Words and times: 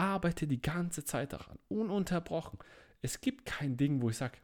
arbeite 0.00 0.46
die 0.46 0.62
ganze 0.62 1.04
Zeit 1.04 1.34
daran, 1.34 1.58
ununterbrochen. 1.68 2.58
Es 3.02 3.20
gibt 3.20 3.44
kein 3.44 3.76
Ding, 3.76 4.00
wo 4.00 4.08
ich 4.08 4.16
sage, 4.16 4.38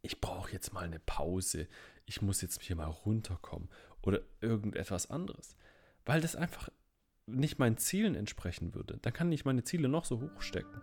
ich 0.00 0.20
brauche 0.22 0.50
jetzt 0.50 0.72
mal 0.72 0.84
eine 0.84 1.00
Pause, 1.00 1.68
ich 2.06 2.22
muss 2.22 2.40
jetzt 2.40 2.62
hier 2.62 2.76
mal 2.76 2.86
runterkommen 2.86 3.68
oder 4.00 4.20
irgendetwas 4.40 5.10
anderes, 5.10 5.54
weil 6.06 6.22
das 6.22 6.34
einfach 6.34 6.70
nicht 7.26 7.58
meinen 7.58 7.76
Zielen 7.76 8.14
entsprechen 8.14 8.74
würde. 8.74 8.98
Dann 9.02 9.12
kann 9.12 9.30
ich 9.30 9.44
meine 9.44 9.64
Ziele 9.64 9.88
noch 9.88 10.06
so 10.06 10.20
hoch 10.20 10.40
stecken. 10.40 10.80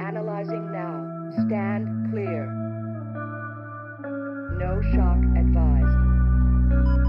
Analyzing 0.00 0.70
now. 0.72 1.30
Stand 1.46 2.10
clear. 2.10 2.46
No 4.58 4.82
shock 4.82 5.22
advised. 5.36 7.01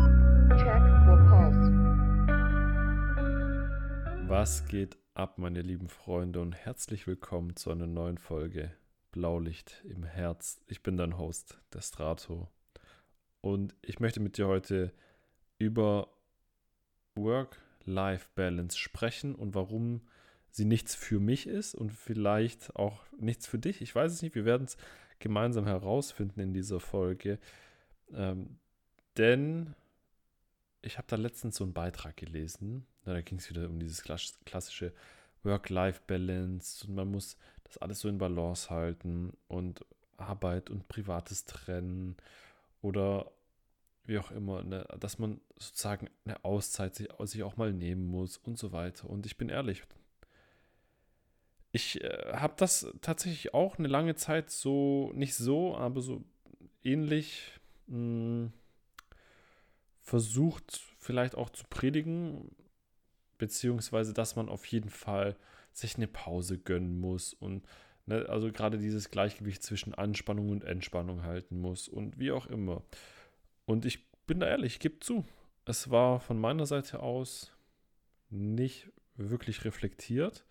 Was 4.36 4.66
geht 4.66 4.98
ab, 5.14 5.38
meine 5.38 5.62
lieben 5.62 5.90
Freunde, 5.90 6.42
und 6.42 6.54
herzlich 6.54 7.06
willkommen 7.06 7.56
zu 7.56 7.70
einer 7.70 7.86
neuen 7.86 8.18
Folge 8.18 8.72
Blaulicht 9.12 9.84
im 9.88 10.04
Herz. 10.04 10.60
Ich 10.66 10.82
bin 10.82 10.98
dein 10.98 11.20
Host, 11.20 11.60
der 11.72 11.82
Strato. 11.82 12.50
Und 13.42 13.76
ich 13.84 14.00
möchte 14.00 14.20
mit 14.20 14.40
dir 14.40 14.48
heute 14.48 14.92
über 15.60 16.08
Work-Life-Balance 17.14 18.76
sprechen 18.76 19.36
und 19.36 19.54
warum 19.54 20.02
sie 20.50 20.66
nichts 20.66 20.96
für 20.96 21.20
mich 21.20 21.46
ist 21.46 21.76
und 21.76 21.92
vielleicht 21.92 22.76
auch 22.76 23.06
nichts 23.20 23.46
für 23.46 23.60
dich. 23.60 23.82
Ich 23.82 23.94
weiß 23.94 24.12
es 24.12 24.24
nicht. 24.24 24.34
Wir 24.34 24.46
werden 24.46 24.66
es 24.66 24.78
gemeinsam 25.20 25.68
herausfinden 25.68 26.40
in 26.40 26.56
dieser 26.56 26.80
Folge. 26.80 27.38
Ähm, 28.12 28.58
denn 29.16 29.76
ich 30.82 30.98
habe 30.98 31.06
da 31.08 31.18
letztens 31.18 31.58
so 31.58 31.64
einen 31.64 31.74
Beitrag 31.74 32.18
gelesen. 32.18 32.88
Da 33.06 33.22
ging 33.22 33.38
es 33.38 33.50
wieder 33.50 33.68
um 33.68 33.80
dieses 33.80 34.04
klassische 34.04 34.94
Work-Life-Balance 35.44 36.88
und 36.88 36.96
man 36.96 37.12
muss 37.12 37.38
das 37.66 37.78
alles 37.78 38.00
so 38.00 38.10
in 38.10 38.18
Balance 38.18 38.70
halten 38.70 39.34
und 39.48 39.86
Arbeit 40.18 40.70
und 40.70 40.88
Privates 40.88 41.46
trennen 41.46 42.16
oder 42.82 43.32
wie 44.06 44.18
auch 44.18 44.32
immer, 44.32 44.64
ne, 44.64 44.86
dass 45.00 45.20
man 45.20 45.40
sozusagen 45.58 46.10
eine 46.26 46.44
Auszeit 46.44 46.96
sich, 46.96 47.08
sich, 47.24 47.44
auch 47.44 47.58
mal 47.58 47.74
nehmen 47.74 48.06
muss 48.08 48.38
und 48.38 48.58
so 48.58 48.72
weiter. 48.72 49.10
Und 49.10 49.26
ich 49.26 49.38
bin 49.38 49.50
ehrlich, 49.50 49.84
ich 51.72 52.04
äh, 52.04 52.34
habe 52.34 52.54
das 52.58 52.88
tatsächlich 53.02 53.54
auch 53.54 53.78
eine 53.78 53.88
lange 53.88 54.16
Zeit 54.16 54.50
so, 54.50 55.12
nicht 55.16 55.36
so, 55.36 55.76
aber 55.76 56.02
so 56.02 56.24
ähnlich 56.84 57.60
mh, 57.88 57.96
hm, 57.96 58.54
versucht 60.02 60.82
vielleicht 61.00 61.36
auch 61.36 61.50
zu 61.50 61.64
predigen, 61.70 62.52
beziehungsweise 63.38 64.14
dass 64.14 64.36
man 64.36 64.50
auf 64.50 64.66
jeden 64.66 64.90
Fall 64.90 65.36
sich 65.72 65.96
eine 65.96 66.08
Pause 66.08 66.58
gönnen 66.58 67.00
muss 67.00 67.34
und 67.34 67.66
ne, 68.06 68.26
also 68.30 68.52
gerade 68.52 68.78
dieses 68.78 69.10
Gleichgewicht 69.10 69.64
zwischen 69.64 69.94
Anspannung 69.94 70.50
und 70.50 70.64
Entspannung 70.64 71.24
halten 71.24 71.60
muss 71.60 71.88
und 71.88 72.20
wie 72.20 72.32
auch 72.32 72.48
immer. 72.48 72.84
Und 73.66 73.86
ich 73.86 74.08
bin 74.26 74.40
da 74.40 74.48
ehrlich, 74.48 74.74
ich 74.74 74.80
gebe 74.80 75.00
zu, 75.00 75.26
es 75.66 75.90
war 75.90 76.20
von 76.20 76.40
meiner 76.40 76.66
Seite 76.66 77.02
aus 77.02 77.52
nicht 78.30 78.90
wirklich 79.16 79.66
reflektiert. 79.66 80.46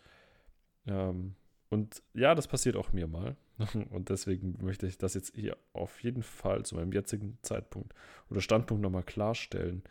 Ähm, 0.86 1.34
und 1.69 2.02
ja, 2.14 2.34
das 2.34 2.48
passiert 2.48 2.77
auch 2.77 2.92
mir 2.92 3.06
mal. 3.06 3.36
Und 3.91 4.08
deswegen 4.08 4.56
möchte 4.62 4.86
ich 4.86 4.98
das 4.98 5.14
jetzt 5.14 5.34
hier 5.34 5.56
auf 5.72 6.02
jeden 6.02 6.22
Fall 6.22 6.64
zu 6.64 6.74
meinem 6.74 6.92
jetzigen 6.92 7.39
Zeitpunkt 7.42 7.94
oder 8.30 8.41
Standpunkt 8.41 8.83
nochmal 8.83 9.05
klarstellen. 9.05 9.83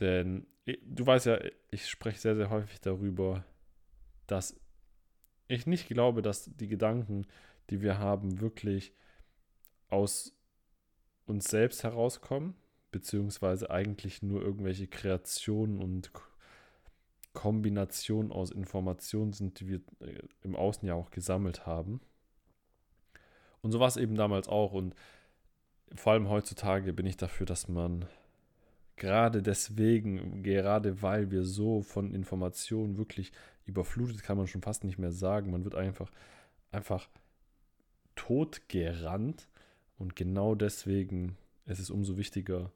Denn 0.00 0.46
du 0.84 1.06
weißt 1.06 1.26
ja, 1.26 1.38
ich 1.70 1.88
spreche 1.88 2.18
sehr, 2.18 2.36
sehr 2.36 2.50
häufig 2.50 2.80
darüber, 2.80 3.44
dass 4.26 4.58
ich 5.48 5.66
nicht 5.66 5.88
glaube, 5.88 6.22
dass 6.22 6.44
die 6.44 6.68
Gedanken, 6.68 7.26
die 7.70 7.82
wir 7.82 7.98
haben, 7.98 8.40
wirklich 8.40 8.92
aus 9.88 10.36
uns 11.26 11.44
selbst 11.44 11.84
herauskommen, 11.84 12.54
beziehungsweise 12.90 13.70
eigentlich 13.70 14.22
nur 14.22 14.42
irgendwelche 14.42 14.86
Kreationen 14.86 15.78
und 15.78 16.10
Kombinationen 17.32 18.32
aus 18.32 18.50
Informationen 18.50 19.32
sind, 19.32 19.60
die 19.60 19.68
wir 19.68 19.80
äh, 20.00 20.22
im 20.42 20.56
Außen 20.56 20.86
ja 20.86 20.94
auch 20.94 21.10
gesammelt 21.10 21.66
haben. 21.66 22.00
Und 23.62 23.72
so 23.72 23.80
war 23.80 23.88
es 23.88 23.96
eben 23.96 24.16
damals 24.16 24.48
auch. 24.48 24.72
Und 24.72 24.94
vor 25.94 26.12
allem 26.12 26.28
heutzutage 26.28 26.92
bin 26.92 27.06
ich 27.06 27.16
dafür, 27.16 27.46
dass 27.46 27.68
man 27.68 28.06
gerade 29.00 29.42
deswegen, 29.42 30.44
gerade 30.44 31.02
weil 31.02 31.32
wir 31.32 31.42
so 31.42 31.82
von 31.82 32.14
Informationen 32.14 32.98
wirklich 32.98 33.32
überflutet, 33.64 34.22
kann 34.22 34.36
man 34.36 34.46
schon 34.46 34.62
fast 34.62 34.84
nicht 34.84 34.98
mehr 34.98 35.10
sagen. 35.10 35.50
Man 35.50 35.64
wird 35.64 35.74
einfach, 35.74 36.12
einfach 36.70 37.08
totgerannt 38.14 39.48
und 39.98 40.14
genau 40.14 40.54
deswegen 40.54 41.36
ist 41.64 41.80
es 41.80 41.90
umso 41.90 42.16
wichtiger, 42.16 42.70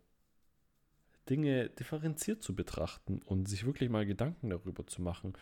Dinge 1.29 1.69
differenziert 1.69 2.43
zu 2.43 2.55
betrachten 2.55 3.21
und 3.23 3.49
sich 3.49 3.67
wirklich 3.67 3.91
mal 3.91 4.07
Gedanken 4.07 4.51
darüber 4.51 4.87
zu 4.87 5.03
machen. 5.03 5.35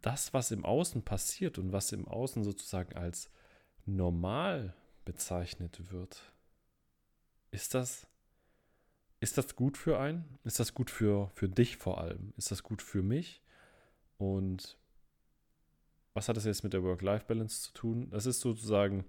Das, 0.00 0.32
was 0.34 0.50
im 0.50 0.64
Außen 0.64 1.02
passiert 1.02 1.58
und 1.58 1.72
was 1.72 1.92
im 1.92 2.08
Außen 2.08 2.42
sozusagen 2.42 2.94
als 2.96 3.30
normal 3.84 4.74
bezeichnet 5.04 5.92
wird, 5.92 6.32
ist 7.50 7.74
das, 7.74 8.06
ist 9.20 9.38
das 9.38 9.56
gut 9.56 9.76
für 9.76 9.98
einen? 9.98 10.38
Ist 10.44 10.60
das 10.60 10.74
gut 10.74 10.90
für, 10.90 11.30
für 11.34 11.48
dich 11.48 11.76
vor 11.76 11.98
allem? 12.00 12.32
Ist 12.36 12.50
das 12.50 12.62
gut 12.62 12.82
für 12.82 13.02
mich? 13.02 13.42
Und 14.18 14.76
was 16.14 16.28
hat 16.28 16.36
das 16.36 16.44
jetzt 16.44 16.64
mit 16.64 16.72
der 16.72 16.82
Work-Life-Balance 16.82 17.62
zu 17.62 17.72
tun? 17.72 18.10
Das 18.10 18.26
ist 18.26 18.40
sozusagen 18.40 19.04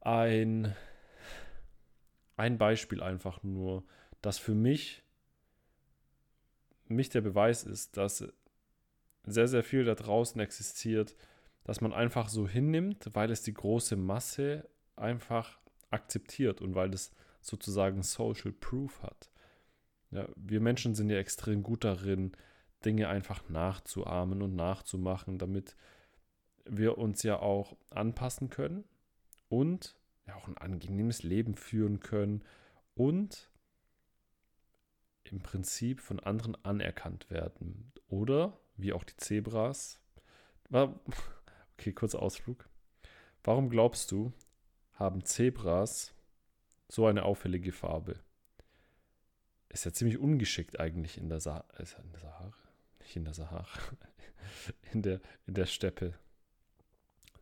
ein, 0.00 0.74
ein 2.36 2.58
Beispiel 2.58 3.02
einfach 3.02 3.42
nur, 3.42 3.84
dass 4.20 4.38
für 4.38 4.54
mich, 4.54 5.02
mich 6.88 7.08
der 7.08 7.20
Beweis 7.20 7.64
ist, 7.64 7.96
dass 7.96 8.24
sehr, 9.24 9.48
sehr 9.48 9.62
viel 9.62 9.84
da 9.84 9.94
draußen 9.94 10.40
existiert, 10.40 11.14
dass 11.64 11.80
man 11.80 11.92
einfach 11.92 12.28
so 12.28 12.48
hinnimmt, 12.48 13.10
weil 13.14 13.30
es 13.30 13.42
die 13.42 13.54
große 13.54 13.96
Masse 13.96 14.68
einfach 14.96 15.58
akzeptiert 15.90 16.60
und 16.60 16.74
weil 16.74 16.92
es 16.92 17.12
sozusagen 17.42 18.02
Social 18.02 18.52
Proof 18.52 19.02
hat. 19.02 19.30
Ja, 20.10 20.28
wir 20.36 20.60
Menschen 20.60 20.94
sind 20.94 21.10
ja 21.10 21.18
extrem 21.18 21.62
gut 21.62 21.84
darin, 21.84 22.32
Dinge 22.84 23.08
einfach 23.08 23.48
nachzuahmen 23.48 24.42
und 24.42 24.56
nachzumachen, 24.56 25.38
damit 25.38 25.76
wir 26.64 26.98
uns 26.98 27.22
ja 27.22 27.38
auch 27.38 27.76
anpassen 27.90 28.50
können 28.50 28.84
und 29.48 29.96
ja 30.26 30.36
auch 30.36 30.48
ein 30.48 30.58
angenehmes 30.58 31.22
Leben 31.22 31.54
führen 31.56 32.00
können 32.00 32.44
und 32.94 33.50
im 35.24 35.40
Prinzip 35.40 36.00
von 36.00 36.20
anderen 36.20 36.62
anerkannt 36.64 37.30
werden. 37.30 37.92
Oder, 38.08 38.58
wie 38.76 38.92
auch 38.92 39.04
die 39.04 39.16
Zebras, 39.16 40.00
okay, 40.70 41.92
kurzer 41.94 42.20
Ausflug. 42.20 42.68
Warum 43.44 43.70
glaubst 43.70 44.10
du, 44.10 44.32
haben 44.92 45.24
Zebras 45.24 46.14
so 46.92 47.06
eine 47.06 47.22
auffällige 47.24 47.72
Farbe? 47.72 48.20
Ist 49.70 49.84
ja 49.86 49.92
ziemlich 49.92 50.18
ungeschickt 50.18 50.78
eigentlich 50.78 51.16
in 51.16 51.30
der, 51.30 51.40
Sa 51.40 51.64
äh, 51.78 51.84
in 52.02 52.12
der 52.12 52.20
Sahara. 52.20 52.52
Nicht 53.00 53.16
in 53.16 53.24
der 53.24 53.32
Sahara. 53.32 53.66
in 54.92 55.00
der, 55.00 55.20
in 55.46 55.54
der 55.54 55.64
Steppe. 55.64 56.14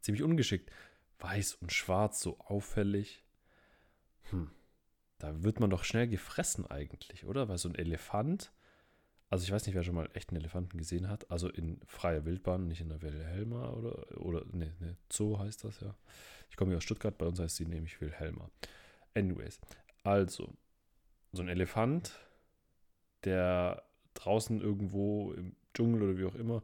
Ziemlich 0.00 0.22
ungeschickt 0.22 0.70
weiß 1.18 1.56
und 1.56 1.72
schwarz 1.72 2.20
so 2.20 2.38
auffällig. 2.38 3.24
Hm, 4.30 4.50
da 5.18 5.42
wird 5.42 5.58
man 5.58 5.68
doch 5.68 5.82
schnell 5.82 6.06
gefressen 6.06 6.66
eigentlich, 6.70 7.26
oder? 7.26 7.48
Weil 7.48 7.58
so 7.58 7.68
ein 7.68 7.74
Elefant, 7.74 8.52
also 9.28 9.44
ich 9.44 9.50
weiß 9.50 9.66
nicht, 9.66 9.74
wer 9.74 9.82
schon 9.82 9.96
mal 9.96 10.08
echt 10.14 10.30
einen 10.30 10.40
Elefanten 10.40 10.78
gesehen 10.78 11.08
hat, 11.08 11.28
also 11.28 11.48
in 11.48 11.80
freier 11.86 12.24
Wildbahn, 12.24 12.68
nicht 12.68 12.80
in 12.80 12.88
der 12.88 13.02
Wilhelma 13.02 13.70
oder, 13.70 14.20
oder 14.20 14.44
ne, 14.52 14.74
ne, 14.78 14.96
Zoo 15.10 15.38
heißt 15.40 15.64
das 15.64 15.80
ja. 15.80 15.94
Ich 16.48 16.56
komme 16.56 16.70
ja 16.70 16.78
aus 16.78 16.84
Stuttgart, 16.84 17.18
bei 17.18 17.26
uns 17.26 17.40
heißt 17.40 17.56
sie 17.56 17.66
nämlich 17.66 18.00
Wilhelma. 18.00 18.48
Anyways, 19.14 19.60
also, 20.02 20.52
so 21.32 21.42
ein 21.42 21.48
Elefant, 21.48 22.18
der 23.24 23.82
draußen 24.14 24.60
irgendwo 24.60 25.32
im 25.32 25.56
Dschungel 25.74 26.02
oder 26.02 26.18
wie 26.18 26.24
auch 26.24 26.34
immer 26.34 26.62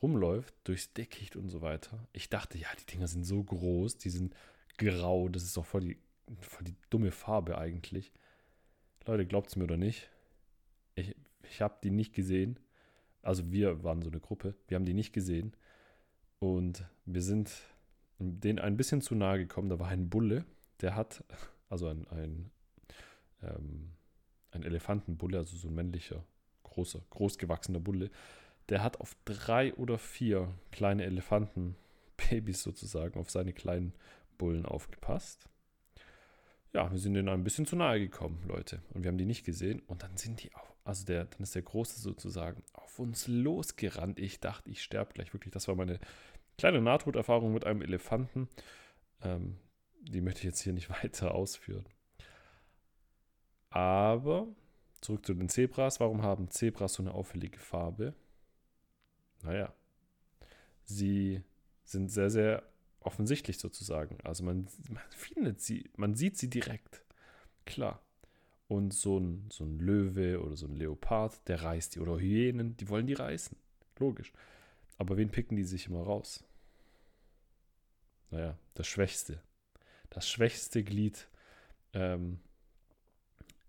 rumläuft, 0.00 0.54
durchs 0.64 0.92
Dickicht 0.92 1.36
und 1.36 1.48
so 1.48 1.62
weiter. 1.62 2.06
Ich 2.12 2.28
dachte, 2.28 2.58
ja, 2.58 2.68
die 2.80 2.86
Dinger 2.86 3.06
sind 3.06 3.24
so 3.24 3.42
groß, 3.42 3.98
die 3.98 4.10
sind 4.10 4.34
grau, 4.76 5.28
das 5.28 5.44
ist 5.44 5.56
doch 5.56 5.64
voll 5.64 5.82
die, 5.82 5.98
voll 6.40 6.64
die 6.64 6.74
dumme 6.90 7.12
Farbe 7.12 7.56
eigentlich. 7.56 8.12
Leute, 9.06 9.26
glaubt 9.26 9.48
es 9.48 9.56
mir 9.56 9.64
oder 9.64 9.76
nicht? 9.76 10.10
Ich, 10.94 11.14
ich 11.44 11.62
habe 11.62 11.78
die 11.82 11.90
nicht 11.90 12.14
gesehen. 12.14 12.58
Also 13.22 13.52
wir 13.52 13.84
waren 13.84 14.02
so 14.02 14.10
eine 14.10 14.20
Gruppe, 14.20 14.54
wir 14.66 14.74
haben 14.74 14.84
die 14.84 14.94
nicht 14.94 15.12
gesehen. 15.12 15.54
Und 16.40 16.84
wir 17.04 17.22
sind 17.22 17.52
denen 18.18 18.58
ein 18.58 18.76
bisschen 18.76 19.00
zu 19.00 19.14
nahe 19.14 19.38
gekommen. 19.38 19.68
Da 19.68 19.78
war 19.78 19.88
ein 19.88 20.10
Bulle, 20.10 20.44
der 20.80 20.96
hat, 20.96 21.24
also 21.72 21.88
ein, 21.88 22.06
ein, 22.08 22.50
ähm, 23.42 23.92
ein 24.50 24.62
Elefantenbulle, 24.62 25.38
also 25.38 25.56
so 25.56 25.68
ein 25.68 25.74
männlicher 25.74 26.22
großer, 26.64 27.00
großgewachsener 27.10 27.80
Bulle, 27.80 28.10
der 28.68 28.82
hat 28.82 29.00
auf 29.00 29.16
drei 29.24 29.74
oder 29.74 29.98
vier 29.98 30.54
kleine 30.70 31.04
Elefantenbabys 31.04 32.62
sozusagen, 32.62 33.18
auf 33.18 33.30
seine 33.30 33.54
kleinen 33.54 33.94
Bullen 34.36 34.66
aufgepasst. 34.66 35.48
Ja, 36.74 36.90
wir 36.90 36.98
sind 36.98 37.14
denen 37.14 37.28
ein 37.30 37.44
bisschen 37.44 37.66
zu 37.66 37.76
nahe 37.76 37.98
gekommen, 37.98 38.42
Leute. 38.46 38.82
Und 38.90 39.02
wir 39.02 39.08
haben 39.08 39.18
die 39.18 39.26
nicht 39.26 39.44
gesehen. 39.44 39.80
Und 39.86 40.02
dann 40.02 40.16
sind 40.16 40.42
die 40.42 40.54
auf, 40.54 40.74
also 40.84 41.04
der, 41.04 41.24
dann 41.24 41.42
ist 41.42 41.54
der 41.54 41.62
Große 41.62 42.00
sozusagen 42.00 42.62
auf 42.72 42.98
uns 42.98 43.28
losgerannt. 43.28 44.18
Ich 44.18 44.40
dachte, 44.40 44.70
ich 44.70 44.82
sterbe 44.82 45.12
gleich 45.12 45.32
wirklich. 45.34 45.52
Das 45.52 45.68
war 45.68 45.74
meine 45.74 45.98
kleine 46.56 46.80
Nahtoderfahrung 46.80 47.52
mit 47.52 47.66
einem 47.66 47.82
Elefanten. 47.82 48.48
Ähm, 49.22 49.58
die 50.02 50.20
möchte 50.20 50.40
ich 50.40 50.44
jetzt 50.44 50.60
hier 50.60 50.72
nicht 50.72 50.90
weiter 51.02 51.34
ausführen. 51.34 51.86
Aber 53.70 54.48
zurück 55.00 55.24
zu 55.24 55.34
den 55.34 55.48
Zebras. 55.48 56.00
Warum 56.00 56.22
haben 56.22 56.50
Zebras 56.50 56.94
so 56.94 57.02
eine 57.02 57.14
auffällige 57.14 57.58
Farbe? 57.58 58.14
Naja, 59.42 59.74
sie 60.84 61.42
sind 61.84 62.10
sehr, 62.10 62.30
sehr 62.30 62.62
offensichtlich 63.00 63.58
sozusagen. 63.58 64.18
Also 64.22 64.44
man, 64.44 64.68
man 64.88 65.02
findet 65.10 65.60
sie, 65.60 65.90
man 65.96 66.14
sieht 66.14 66.36
sie 66.38 66.48
direkt. 66.48 67.02
Klar. 67.64 68.02
Und 68.68 68.94
so 68.94 69.18
ein, 69.18 69.48
so 69.50 69.64
ein 69.64 69.78
Löwe 69.78 70.40
oder 70.40 70.56
so 70.56 70.66
ein 70.66 70.76
Leopard, 70.76 71.46
der 71.48 71.62
reißt 71.62 71.94
die. 71.94 72.00
Oder 72.00 72.18
Hyänen, 72.18 72.76
die 72.76 72.88
wollen 72.88 73.06
die 73.06 73.12
reißen. 73.12 73.56
Logisch. 73.98 74.32
Aber 74.98 75.16
wen 75.16 75.30
picken 75.30 75.56
die 75.56 75.64
sich 75.64 75.88
immer 75.88 76.02
raus? 76.02 76.44
Naja, 78.30 78.56
das 78.74 78.86
Schwächste. 78.86 79.42
Das 80.12 80.28
schwächste 80.28 80.84
Glied 80.84 81.26
ähm, 81.94 82.38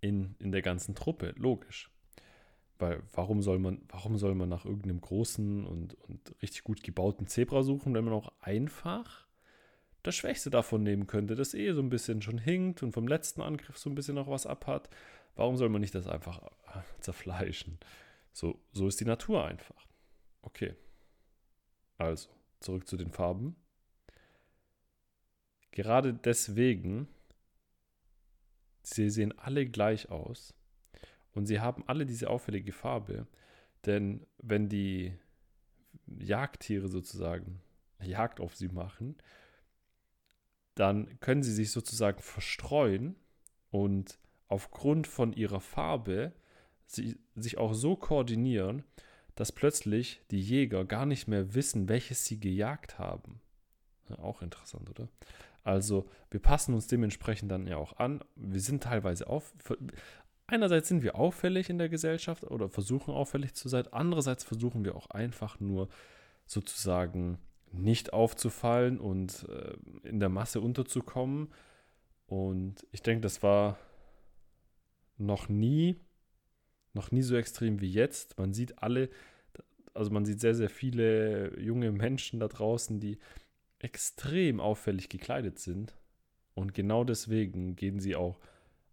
in, 0.02 0.36
in 0.40 0.52
der 0.52 0.62
ganzen 0.62 0.94
Truppe. 0.94 1.34
Logisch. 1.38 1.90
Weil 2.80 3.02
warum 3.14 3.42
soll 3.42 3.60
man, 3.60 3.82
warum 3.88 4.18
soll 4.18 4.36
man 4.36 4.50
nach 4.50 4.66
irgendeinem 4.66 5.00
großen 5.00 5.66
und, 5.66 5.94
und 6.02 6.36
richtig 6.42 6.66
gut 6.66 6.84
gebauten 6.84 7.28
Zebra 7.28 7.64
suchen, 7.64 7.94
wenn 7.94 8.04
man 8.04 8.14
auch 8.14 8.34
einfach 8.42 9.26
das 10.02 10.16
Schwächste 10.16 10.50
davon 10.50 10.84
nehmen 10.84 11.08
könnte, 11.08 11.36
das 11.36 11.54
eh 11.54 11.72
so 11.72 11.82
ein 11.82 11.90
bisschen 11.90 12.22
schon 12.22 12.38
hinkt 12.38 12.84
und 12.84 12.92
vom 12.92 13.08
letzten 13.08 13.42
Angriff 13.42 13.78
so 13.78 13.90
ein 13.90 13.96
bisschen 13.96 14.16
noch 14.16 14.28
was 14.28 14.46
abhat. 14.46 14.90
Warum 15.36 15.56
soll 15.56 15.70
man 15.70 15.80
nicht 15.80 15.96
das 15.96 16.08
einfach 16.08 16.44
äh, 16.44 16.82
zerfleischen? 17.00 17.80
So, 18.34 18.60
so 18.74 18.88
ist 18.88 19.00
die 19.00 19.06
Natur 19.06 19.46
einfach. 19.46 19.88
Okay. 20.42 20.76
Also, 21.98 22.28
zurück 22.60 22.86
zu 22.86 22.98
den 22.98 23.12
Farben. 23.12 23.56
Gerade 25.74 26.14
deswegen, 26.14 27.08
sie 28.84 29.10
sehen 29.10 29.38
alle 29.40 29.66
gleich 29.66 30.10
aus 30.12 30.54
und 31.34 31.48
sie 31.48 31.60
haben 31.60 31.84
alle 31.88 32.06
diese 32.06 32.30
auffällige 32.30 32.72
Farbe. 32.72 33.26
Denn 33.88 34.24
wenn 34.38 34.70
die 34.70 35.18
Jagdtiere 36.06 36.90
sozusagen 36.90 37.60
Jagd 38.00 38.40
auf 38.40 38.56
sie 38.56 38.68
machen, 38.68 39.16
dann 40.76 41.20
können 41.22 41.42
sie 41.42 41.54
sich 41.54 41.72
sozusagen 41.72 42.22
verstreuen 42.22 43.16
und 43.72 44.20
aufgrund 44.50 45.08
von 45.08 45.34
ihrer 45.34 45.60
Farbe 45.60 46.34
sie, 46.86 47.18
sich 47.36 47.58
auch 47.58 47.74
so 47.74 47.96
koordinieren, 47.96 48.84
dass 49.34 49.52
plötzlich 49.52 50.22
die 50.30 50.40
Jäger 50.40 50.86
gar 50.86 51.08
nicht 51.08 51.28
mehr 51.28 51.56
wissen, 51.56 51.90
welches 51.90 52.26
sie 52.26 52.40
gejagt 52.40 53.00
haben. 53.00 53.42
Ja, 54.08 54.20
auch 54.20 54.44
interessant, 54.44 54.88
oder? 54.92 55.10
Also 55.64 56.06
wir 56.30 56.42
passen 56.42 56.74
uns 56.74 56.88
dementsprechend 56.88 57.52
dann 57.52 57.68
ja 57.68 57.78
auch 57.78 57.98
an. 57.98 58.24
Wir 58.36 58.60
sind 58.60 58.84
teilweise 58.84 59.28
auf, 59.28 59.54
einerseits 60.48 60.90
sind 60.90 61.04
wir 61.04 61.16
auffällig 61.16 61.70
in 61.70 61.78
der 61.78 61.90
Gesellschaft 61.90 62.44
oder 62.44 62.70
versuchen 62.70 63.14
auffällig 63.14 63.54
zu 63.54 63.70
sein, 63.70 63.88
andererseits 63.92 64.44
versuchen 64.44 64.84
wir 64.84 64.96
auch 64.96 65.10
einfach 65.10 65.60
nur 65.60 65.88
sozusagen 66.46 67.40
nicht 67.72 68.14
aufzufallen 68.14 69.00
und 69.00 69.48
äh, 69.50 70.08
in 70.08 70.20
der 70.20 70.30
Masse 70.30 70.62
unterzukommen. 70.62 71.52
Und 72.28 72.86
ich 72.92 73.02
denke, 73.02 73.22
das 73.22 73.42
war 73.42 73.78
noch 75.18 75.50
nie, 75.50 76.00
noch 76.94 77.12
nie 77.12 77.22
so 77.22 77.36
extrem 77.36 77.82
wie 77.82 77.92
jetzt. 77.92 78.38
Man 78.38 78.54
sieht 78.54 78.82
alle, 78.82 79.10
also 79.94 80.12
man 80.12 80.26
sieht 80.26 80.40
sehr, 80.40 80.56
sehr 80.56 80.70
viele 80.70 81.60
junge 81.60 81.92
Menschen 81.92 82.40
da 82.40 82.48
draußen, 82.48 83.00
die 83.00 83.18
extrem 83.84 84.60
auffällig 84.60 85.10
gekleidet 85.10 85.60
sind. 85.60 85.96
Und 86.56 86.74
genau 86.74 87.04
deswegen 87.04 87.76
gehen 87.76 88.00
sie 88.00 88.16
auch 88.16 88.40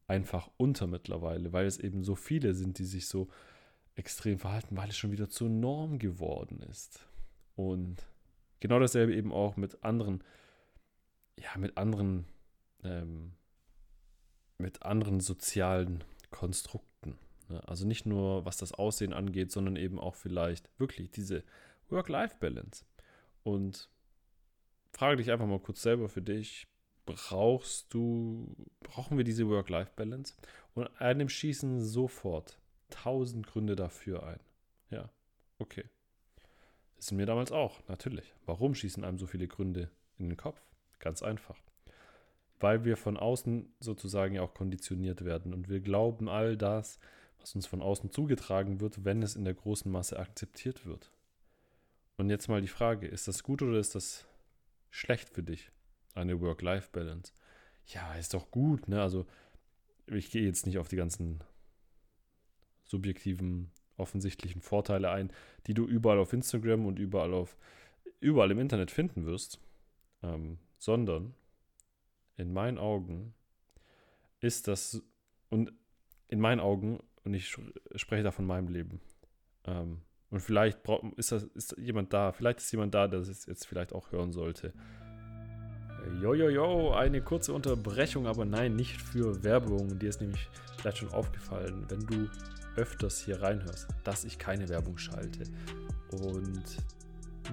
einfach 0.06 0.50
unter 0.56 0.86
mittlerweile, 0.86 1.52
weil 1.52 1.66
es 1.66 1.78
eben 1.78 2.02
so 2.02 2.16
viele 2.16 2.52
sind, 2.54 2.78
die 2.78 2.84
sich 2.84 3.06
so 3.06 3.28
extrem 3.94 4.38
verhalten, 4.38 4.76
weil 4.76 4.88
es 4.88 4.96
schon 4.96 5.12
wieder 5.12 5.28
zur 5.28 5.48
Norm 5.48 5.98
geworden 5.98 6.60
ist. 6.68 7.06
Und 7.54 8.06
genau 8.58 8.80
dasselbe 8.80 9.14
eben 9.14 9.32
auch 9.32 9.56
mit 9.56 9.84
anderen, 9.84 10.24
ja, 11.38 11.56
mit 11.56 11.76
anderen, 11.76 12.26
ähm, 12.82 13.32
mit 14.58 14.82
anderen 14.82 15.20
sozialen 15.20 16.02
Konstrukten. 16.30 17.16
Ne? 17.48 17.66
Also 17.68 17.86
nicht 17.86 18.06
nur 18.06 18.44
was 18.44 18.56
das 18.56 18.72
Aussehen 18.72 19.12
angeht, 19.12 19.52
sondern 19.52 19.76
eben 19.76 20.00
auch 20.00 20.16
vielleicht 20.16 20.68
wirklich 20.78 21.10
diese 21.10 21.44
Work-Life-Balance. 21.88 22.84
Und 23.42 23.88
frage 25.00 25.16
dich 25.16 25.30
einfach 25.30 25.46
mal 25.46 25.58
kurz 25.58 25.80
selber 25.80 26.10
für 26.10 26.20
dich, 26.20 26.66
brauchst 27.06 27.94
du, 27.94 28.54
brauchen 28.80 29.16
wir 29.16 29.24
diese 29.24 29.48
Work-Life-Balance? 29.48 30.34
Und 30.74 30.88
einem 31.00 31.30
schießen 31.30 31.82
sofort 31.82 32.58
tausend 32.90 33.46
Gründe 33.46 33.76
dafür 33.76 34.26
ein. 34.26 34.40
Ja, 34.90 35.08
okay. 35.58 35.84
Sind 36.98 37.16
mir 37.16 37.24
damals 37.24 37.50
auch, 37.50 37.80
natürlich. 37.88 38.34
Warum 38.44 38.74
schießen 38.74 39.02
einem 39.02 39.16
so 39.16 39.26
viele 39.26 39.48
Gründe 39.48 39.90
in 40.18 40.28
den 40.28 40.36
Kopf? 40.36 40.62
Ganz 40.98 41.22
einfach. 41.22 41.56
Weil 42.58 42.84
wir 42.84 42.98
von 42.98 43.16
außen 43.16 43.72
sozusagen 43.80 44.34
ja 44.34 44.42
auch 44.42 44.52
konditioniert 44.52 45.24
werden 45.24 45.54
und 45.54 45.70
wir 45.70 45.80
glauben 45.80 46.28
all 46.28 46.58
das, 46.58 46.98
was 47.38 47.54
uns 47.54 47.66
von 47.66 47.80
außen 47.80 48.10
zugetragen 48.10 48.82
wird, 48.82 49.02
wenn 49.02 49.22
es 49.22 49.34
in 49.34 49.46
der 49.46 49.54
großen 49.54 49.90
Masse 49.90 50.18
akzeptiert 50.18 50.84
wird. 50.84 51.10
Und 52.18 52.28
jetzt 52.28 52.48
mal 52.48 52.60
die 52.60 52.68
Frage, 52.68 53.06
ist 53.06 53.28
das 53.28 53.42
gut 53.42 53.62
oder 53.62 53.78
ist 53.78 53.94
das 53.94 54.26
schlecht 54.90 55.30
für 55.30 55.42
dich? 55.42 55.72
eine 56.14 56.40
Work-Life-Balance. 56.40 57.32
Ja, 57.86 58.14
ist 58.14 58.34
doch 58.34 58.50
gut, 58.50 58.88
ne? 58.88 59.00
Also, 59.02 59.26
ich 60.06 60.30
gehe 60.30 60.44
jetzt 60.44 60.66
nicht 60.66 60.78
auf 60.78 60.88
die 60.88 60.96
ganzen 60.96 61.42
subjektiven, 62.84 63.70
offensichtlichen 63.96 64.60
Vorteile 64.60 65.10
ein, 65.10 65.32
die 65.66 65.74
du 65.74 65.86
überall 65.86 66.18
auf 66.18 66.32
Instagram 66.32 66.86
und 66.86 66.98
überall 66.98 67.32
auf 67.34 67.56
überall 68.18 68.50
im 68.50 68.58
Internet 68.58 68.90
finden 68.90 69.24
wirst, 69.24 69.60
ähm, 70.22 70.58
sondern 70.78 71.34
in 72.36 72.52
meinen 72.52 72.78
Augen 72.78 73.34
ist 74.40 74.68
das 74.68 75.02
und 75.48 75.72
in 76.28 76.40
meinen 76.40 76.60
Augen 76.60 76.98
und 77.24 77.34
ich 77.34 77.56
spreche 77.94 78.22
da 78.22 78.30
von 78.30 78.46
meinem 78.46 78.68
Leben. 78.68 79.00
Ähm, 79.64 80.02
und 80.30 80.40
vielleicht 80.40 80.78
ist, 81.16 81.32
das, 81.32 81.44
ist 81.44 81.76
jemand 81.78 82.12
da, 82.12 82.32
vielleicht 82.32 82.60
ist 82.60 82.70
jemand 82.70 82.94
da, 82.94 83.08
der 83.08 83.20
es 83.20 83.46
jetzt 83.46 83.66
vielleicht 83.66 83.92
auch 83.92 84.12
hören 84.12 84.32
sollte. 84.32 84.72
Jojojo, 86.22 86.92
eine 86.92 87.20
kurze 87.20 87.52
Unterbrechung, 87.52 88.26
aber 88.26 88.44
nein, 88.44 88.74
nicht 88.74 89.00
für 89.00 89.42
Werbung. 89.42 89.98
Dir 89.98 90.08
ist 90.08 90.20
nämlich 90.20 90.48
vielleicht 90.78 90.98
schon 90.98 91.10
aufgefallen, 91.10 91.84
wenn 91.88 92.00
du 92.00 92.28
öfters 92.76 93.20
hier 93.20 93.42
reinhörst, 93.42 93.88
dass 94.04 94.24
ich 94.24 94.38
keine 94.38 94.68
Werbung 94.68 94.96
schalte. 94.96 95.44
Und 96.10 96.64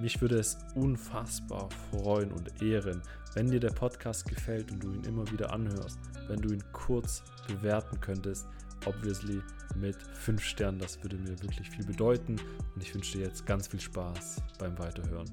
mich 0.00 0.20
würde 0.20 0.38
es 0.38 0.58
unfassbar 0.74 1.68
freuen 1.90 2.32
und 2.32 2.62
ehren, 2.62 3.02
wenn 3.34 3.50
dir 3.50 3.60
der 3.60 3.70
Podcast 3.70 4.26
gefällt 4.28 4.70
und 4.70 4.82
du 4.82 4.92
ihn 4.92 5.04
immer 5.04 5.30
wieder 5.30 5.52
anhörst, 5.52 5.98
wenn 6.28 6.40
du 6.40 6.50
ihn 6.50 6.62
kurz 6.72 7.22
bewerten 7.46 8.00
könntest, 8.00 8.46
obviously 8.86 9.42
mit 9.76 9.96
5 9.96 10.42
Sternen, 10.42 10.78
das 10.78 11.02
würde 11.02 11.16
mir 11.16 11.40
wirklich 11.42 11.70
viel 11.70 11.84
bedeuten 11.84 12.36
und 12.74 12.82
ich 12.82 12.94
wünsche 12.94 13.18
dir 13.18 13.24
jetzt 13.24 13.46
ganz 13.46 13.68
viel 13.68 13.80
Spaß 13.80 14.42
beim 14.58 14.78
Weiterhören. 14.78 15.30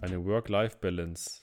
Eine 0.00 0.24
Work-Life-Balance 0.24 1.42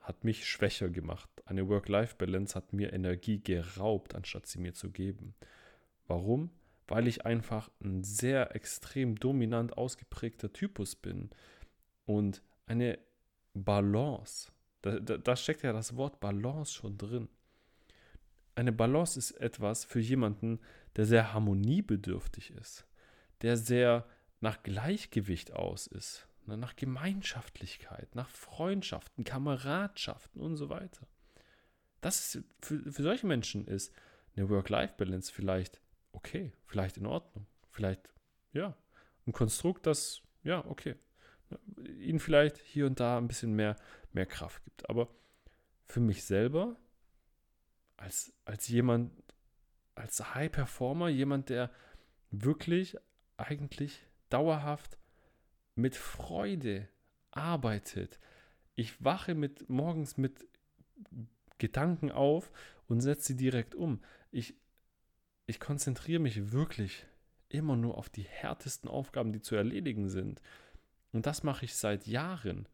hat 0.00 0.24
mich 0.24 0.48
schwächer 0.48 0.88
gemacht. 0.88 1.28
Eine 1.44 1.68
Work-Life-Balance 1.68 2.54
hat 2.54 2.72
mir 2.72 2.92
Energie 2.92 3.40
geraubt, 3.40 4.14
anstatt 4.14 4.46
sie 4.46 4.58
mir 4.58 4.72
zu 4.72 4.90
geben. 4.90 5.34
Warum? 6.06 6.50
Weil 6.86 7.06
ich 7.06 7.26
einfach 7.26 7.70
ein 7.82 8.02
sehr 8.04 8.54
extrem 8.54 9.16
dominant 9.16 9.76
ausgeprägter 9.76 10.52
Typus 10.52 10.96
bin. 10.96 11.30
Und 12.06 12.42
eine 12.66 12.98
Balance, 13.52 14.50
da, 14.82 14.98
da, 14.98 15.18
da 15.18 15.36
steckt 15.36 15.62
ja 15.62 15.72
das 15.72 15.96
Wort 15.96 16.20
Balance 16.20 16.72
schon 16.72 16.96
drin. 16.96 17.28
Eine 18.58 18.72
Balance 18.72 19.16
ist 19.16 19.30
etwas 19.32 19.84
für 19.84 20.00
jemanden, 20.00 20.58
der 20.96 21.06
sehr 21.06 21.32
harmoniebedürftig 21.32 22.50
ist, 22.50 22.86
der 23.42 23.56
sehr 23.56 24.04
nach 24.40 24.64
Gleichgewicht 24.64 25.52
aus 25.52 25.86
ist 25.86 26.26
ne, 26.48 26.56
nach 26.56 26.74
Gemeinschaftlichkeit, 26.74 28.16
nach 28.16 28.28
Freundschaften, 28.28 29.22
Kameradschaften 29.22 30.40
und 30.40 30.56
so 30.56 30.68
weiter. 30.68 31.06
Das 32.00 32.34
ist 32.34 32.44
für, 32.60 32.80
für 32.90 33.02
solche 33.02 33.28
Menschen 33.28 33.64
ist 33.68 33.92
eine 34.36 34.48
Work-Life-Balance 34.48 35.32
vielleicht 35.32 35.80
okay, 36.10 36.52
vielleicht 36.66 36.96
in 36.96 37.06
Ordnung, 37.06 37.46
vielleicht 37.70 38.10
ja, 38.52 38.76
ein 39.24 39.32
Konstrukt, 39.32 39.86
das, 39.86 40.20
ja, 40.42 40.64
okay, 40.66 40.96
ihnen 42.00 42.18
vielleicht 42.18 42.56
hier 42.58 42.86
und 42.86 42.98
da 42.98 43.18
ein 43.18 43.28
bisschen 43.28 43.52
mehr, 43.52 43.76
mehr 44.12 44.26
Kraft 44.26 44.64
gibt. 44.64 44.90
Aber 44.90 45.08
für 45.86 46.00
mich 46.00 46.24
selber, 46.24 46.76
als, 47.98 48.32
als 48.44 48.68
jemand, 48.68 49.12
als 49.94 50.34
High 50.34 50.50
Performer, 50.50 51.08
jemand, 51.08 51.50
der 51.50 51.70
wirklich 52.30 52.96
eigentlich 53.36 54.06
dauerhaft 54.30 54.98
mit 55.74 55.96
Freude 55.96 56.88
arbeitet. 57.30 58.18
Ich 58.74 59.04
wache 59.04 59.34
mit, 59.34 59.68
morgens 59.68 60.16
mit 60.16 60.46
Gedanken 61.58 62.10
auf 62.10 62.50
und 62.86 63.00
setze 63.00 63.28
sie 63.28 63.36
direkt 63.36 63.74
um. 63.74 64.00
Ich, 64.30 64.54
ich 65.46 65.60
konzentriere 65.60 66.20
mich 66.20 66.52
wirklich 66.52 67.06
immer 67.48 67.76
nur 67.76 67.98
auf 67.98 68.08
die 68.08 68.22
härtesten 68.22 68.88
Aufgaben, 68.88 69.32
die 69.32 69.40
zu 69.40 69.56
erledigen 69.56 70.08
sind. 70.08 70.40
Und 71.12 71.26
das 71.26 71.42
mache 71.42 71.64
ich 71.64 71.74
seit 71.74 72.06
Jahren, 72.06 72.68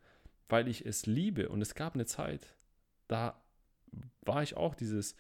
weil 0.49 0.69
ich 0.69 0.85
es 0.85 1.07
liebe. 1.07 1.49
Und 1.49 1.63
es 1.63 1.75
gab 1.75 1.95
eine 1.95 2.07
Zeit, 2.07 2.55
da 3.09 3.44
war 4.23 4.43
ich 4.43 4.57
auch 4.57 4.75
dieses, 4.75 5.17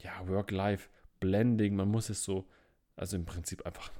ja, 0.00 0.26
Work-Life-Blending. 0.28 1.74
Man 1.76 1.88
muss 1.88 2.10
es 2.10 2.24
so, 2.24 2.46
also 2.96 3.16
im 3.16 3.24
Prinzip 3.24 3.64
einfach, 3.66 3.90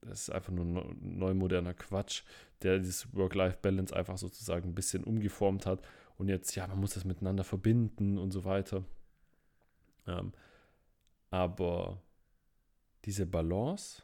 das 0.00 0.22
ist 0.22 0.30
einfach 0.30 0.52
nur 0.52 0.94
neu 1.00 1.34
moderner 1.34 1.74
Quatsch, 1.74 2.22
der 2.62 2.78
dieses 2.78 3.14
Work-Life-Balance 3.14 3.94
einfach 3.94 4.18
sozusagen 4.18 4.70
ein 4.70 4.74
bisschen 4.74 5.04
umgeformt 5.04 5.66
hat. 5.66 5.82
Und 6.16 6.28
jetzt, 6.28 6.54
ja, 6.54 6.66
man 6.66 6.78
muss 6.78 6.94
das 6.94 7.04
miteinander 7.04 7.44
verbinden 7.44 8.18
und 8.18 8.30
so 8.30 8.44
weiter. 8.44 8.84
Ähm, 10.06 10.32
aber 11.30 12.00
diese 13.04 13.26
Balance, 13.26 14.02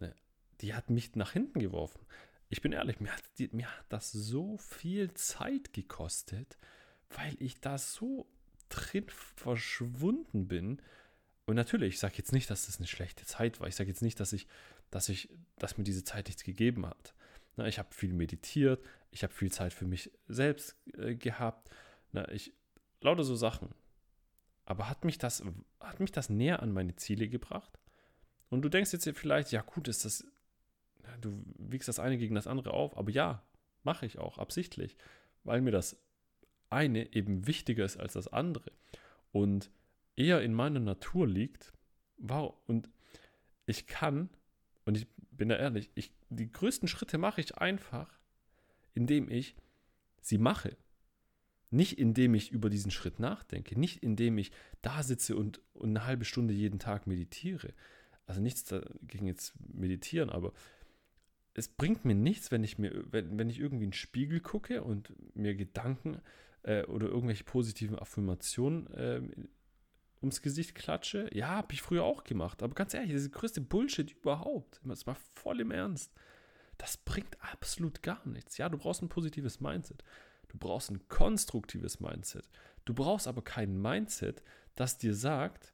ne, 0.00 0.14
die 0.60 0.74
hat 0.74 0.90
mich 0.90 1.14
nach 1.14 1.32
hinten 1.32 1.60
geworfen. 1.60 2.00
Ich 2.48 2.60
bin 2.60 2.72
ehrlich, 2.72 3.00
mir 3.00 3.12
hat, 3.12 3.22
mir 3.52 3.70
hat 3.70 3.86
das 3.88 4.12
so 4.12 4.56
viel 4.56 5.12
Zeit 5.14 5.72
gekostet, 5.72 6.58
weil 7.10 7.36
ich 7.38 7.60
da 7.60 7.78
so 7.78 8.26
drin 8.68 9.06
verschwunden 9.08 10.48
bin. 10.48 10.82
Und 11.46 11.54
natürlich, 11.54 11.94
ich 11.94 12.00
sage 12.00 12.14
jetzt 12.18 12.32
nicht, 12.32 12.50
dass 12.50 12.66
das 12.66 12.78
eine 12.78 12.86
schlechte 12.86 13.24
Zeit 13.24 13.60
war. 13.60 13.68
Ich 13.68 13.76
sage 13.76 13.88
jetzt 13.88 14.02
nicht, 14.02 14.18
dass 14.18 14.32
ich, 14.32 14.46
dass 14.90 15.08
ich, 15.08 15.28
dass 15.58 15.78
mir 15.78 15.84
diese 15.84 16.04
Zeit 16.04 16.26
nichts 16.26 16.44
gegeben 16.44 16.86
hat. 16.86 17.14
Na, 17.56 17.66
ich 17.66 17.78
habe 17.78 17.94
viel 17.94 18.12
meditiert, 18.12 18.84
ich 19.10 19.22
habe 19.22 19.32
viel 19.32 19.50
Zeit 19.50 19.72
für 19.72 19.86
mich 19.86 20.10
selbst 20.28 20.76
äh, 20.94 21.14
gehabt. 21.14 21.70
Na, 22.12 22.30
ich 22.30 22.52
lauter 23.00 23.24
so 23.24 23.36
Sachen. 23.36 23.74
Aber 24.64 24.88
hat 24.90 25.04
mich 25.04 25.18
das, 25.18 25.42
hat 25.80 26.00
mich 26.00 26.12
das 26.12 26.28
näher 26.28 26.62
an 26.62 26.72
meine 26.72 26.96
Ziele 26.96 27.28
gebracht? 27.28 27.78
Und 28.50 28.62
du 28.62 28.68
denkst 28.68 28.92
jetzt 28.92 29.08
vielleicht, 29.14 29.52
ja 29.52 29.62
gut, 29.62 29.88
ist 29.88 30.04
das, 30.04 30.26
du 31.20 31.42
wiegst 31.58 31.88
das 31.88 31.98
eine 31.98 32.18
gegen 32.18 32.34
das 32.34 32.46
andere 32.46 32.72
auf, 32.72 32.96
aber 32.96 33.10
ja, 33.10 33.42
mache 33.84 34.06
ich 34.06 34.18
auch 34.18 34.38
absichtlich, 34.38 34.96
weil 35.44 35.60
mir 35.60 35.70
das 35.70 35.96
eine 36.70 37.14
eben 37.14 37.46
wichtiger 37.46 37.84
ist 37.84 37.96
als 37.96 38.14
das 38.14 38.28
andere 38.28 38.72
und 39.32 39.70
eher 40.16 40.42
in 40.42 40.54
meiner 40.54 40.80
Natur 40.80 41.26
liegt. 41.26 41.72
Wow, 42.18 42.54
und 42.66 42.88
ich 43.66 43.86
kann, 43.86 44.30
und 44.84 44.96
ich 44.96 45.06
bin 45.30 45.48
da 45.48 45.56
ehrlich, 45.56 45.90
ich, 45.94 46.12
die 46.30 46.50
größten 46.50 46.88
Schritte 46.88 47.18
mache 47.18 47.40
ich 47.40 47.58
einfach, 47.58 48.18
indem 48.94 49.28
ich 49.30 49.54
sie 50.20 50.38
mache. 50.38 50.76
Nicht 51.70 51.98
indem 51.98 52.34
ich 52.34 52.52
über 52.52 52.70
diesen 52.70 52.90
Schritt 52.90 53.18
nachdenke, 53.18 53.78
nicht 53.78 54.02
indem 54.02 54.38
ich 54.38 54.52
da 54.82 55.02
sitze 55.02 55.36
und, 55.36 55.60
und 55.74 55.90
eine 55.90 56.06
halbe 56.06 56.24
Stunde 56.24 56.54
jeden 56.54 56.78
Tag 56.78 57.06
meditiere. 57.06 57.74
Also 58.26 58.40
nichts 58.40 58.64
dagegen 58.64 59.26
jetzt 59.26 59.54
meditieren, 59.58 60.30
aber 60.30 60.52
es 61.54 61.68
bringt 61.68 62.04
mir 62.04 62.14
nichts, 62.14 62.50
wenn 62.50 62.64
ich 62.64 62.78
mir, 62.78 63.04
wenn, 63.10 63.38
wenn 63.38 63.50
ich 63.50 63.58
irgendwie 63.58 63.84
in 63.84 63.90
den 63.90 63.96
Spiegel 63.96 64.40
gucke 64.40 64.82
und 64.82 65.12
mir 65.34 65.54
Gedanken 65.54 66.20
äh, 66.66 66.84
oder 66.84 67.06
irgendwelche 67.06 67.44
positiven 67.44 67.98
Affirmationen 67.98 68.86
äh, 68.94 69.22
ums 70.20 70.42
Gesicht 70.42 70.74
klatsche. 70.74 71.30
Ja, 71.32 71.48
habe 71.48 71.72
ich 71.72 71.82
früher 71.82 72.04
auch 72.04 72.24
gemacht. 72.24 72.62
Aber 72.62 72.74
ganz 72.74 72.92
ehrlich, 72.92 73.12
das 73.12 73.22
ist 73.22 73.32
der 73.32 73.40
größte 73.40 73.60
Bullshit 73.60 74.10
überhaupt. 74.10 74.80
Das 74.84 75.06
war 75.06 75.14
voll 75.34 75.60
im 75.60 75.70
Ernst. 75.70 76.12
Das 76.78 76.96
bringt 76.96 77.40
absolut 77.40 78.02
gar 78.02 78.26
nichts. 78.26 78.58
Ja, 78.58 78.68
du 78.68 78.76
brauchst 78.76 79.02
ein 79.02 79.08
positives 79.08 79.60
Mindset. 79.60 80.02
Du 80.48 80.58
brauchst 80.58 80.90
ein 80.90 81.08
konstruktives 81.08 82.00
Mindset. 82.00 82.48
Du 82.84 82.94
brauchst 82.94 83.28
aber 83.28 83.42
kein 83.42 83.80
Mindset, 83.80 84.42
das 84.74 84.98
dir 84.98 85.14
sagt, 85.14 85.72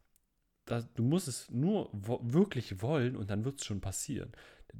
dass 0.64 0.92
du 0.94 1.02
musst 1.02 1.28
es 1.28 1.50
nur 1.50 1.90
wo 1.92 2.20
wirklich 2.22 2.82
wollen 2.82 3.16
und 3.16 3.30
dann 3.30 3.44
wird 3.44 3.60
es 3.60 3.66
schon 3.66 3.80
passieren. 3.80 4.32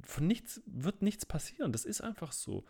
Von 0.03 0.27
nichts 0.27 0.61
wird 0.65 1.01
nichts 1.01 1.25
passieren. 1.25 1.71
Das 1.71 1.85
ist 1.85 2.01
einfach 2.01 2.31
so. 2.31 2.65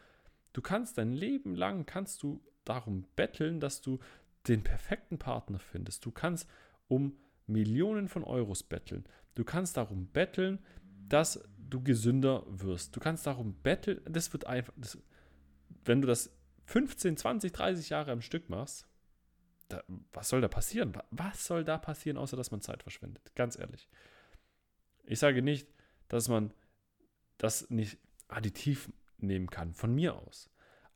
Du 0.51 0.61
kannst 0.61 0.97
dein 0.97 1.13
Leben 1.13 1.55
lang 1.55 1.85
kannst 1.85 2.23
du 2.23 2.41
darum 2.65 3.05
betteln, 3.15 3.59
dass 3.59 3.81
du 3.81 3.99
den 4.47 4.63
perfekten 4.63 5.17
Partner 5.17 5.59
findest. 5.59 6.05
Du 6.05 6.11
kannst 6.11 6.49
um 6.87 7.17
Millionen 7.47 8.07
von 8.07 8.23
Euros 8.23 8.63
betteln. 8.63 9.05
Du 9.35 9.43
kannst 9.43 9.77
darum 9.77 10.07
betteln, 10.07 10.59
dass 11.07 11.43
du 11.57 11.81
gesünder 11.83 12.43
wirst. 12.47 12.95
Du 12.95 12.99
kannst 12.99 13.25
darum 13.25 13.55
betteln, 13.61 14.01
das 14.05 14.31
wird 14.31 14.45
einfach, 14.45 14.73
das, 14.77 14.97
wenn 15.85 16.01
du 16.01 16.07
das 16.07 16.35
15, 16.65 17.17
20, 17.17 17.51
30 17.51 17.89
Jahre 17.89 18.11
am 18.11 18.21
Stück 18.21 18.49
machst, 18.49 18.87
da, 19.69 19.83
was 20.11 20.29
soll 20.29 20.41
da 20.41 20.47
passieren? 20.47 20.93
Was 21.11 21.45
soll 21.45 21.63
da 21.63 21.77
passieren, 21.77 22.17
außer 22.17 22.37
dass 22.37 22.51
man 22.51 22.61
Zeit 22.61 22.83
verschwendet? 22.83 23.33
Ganz 23.35 23.57
ehrlich. 23.57 23.89
Ich 25.05 25.19
sage 25.19 25.41
nicht, 25.41 25.67
dass 26.07 26.27
man 26.29 26.53
das 27.37 27.69
nicht 27.69 27.97
additiv 28.27 28.91
nehmen 29.17 29.49
kann, 29.49 29.73
von 29.73 29.93
mir 29.93 30.15
aus. 30.15 30.49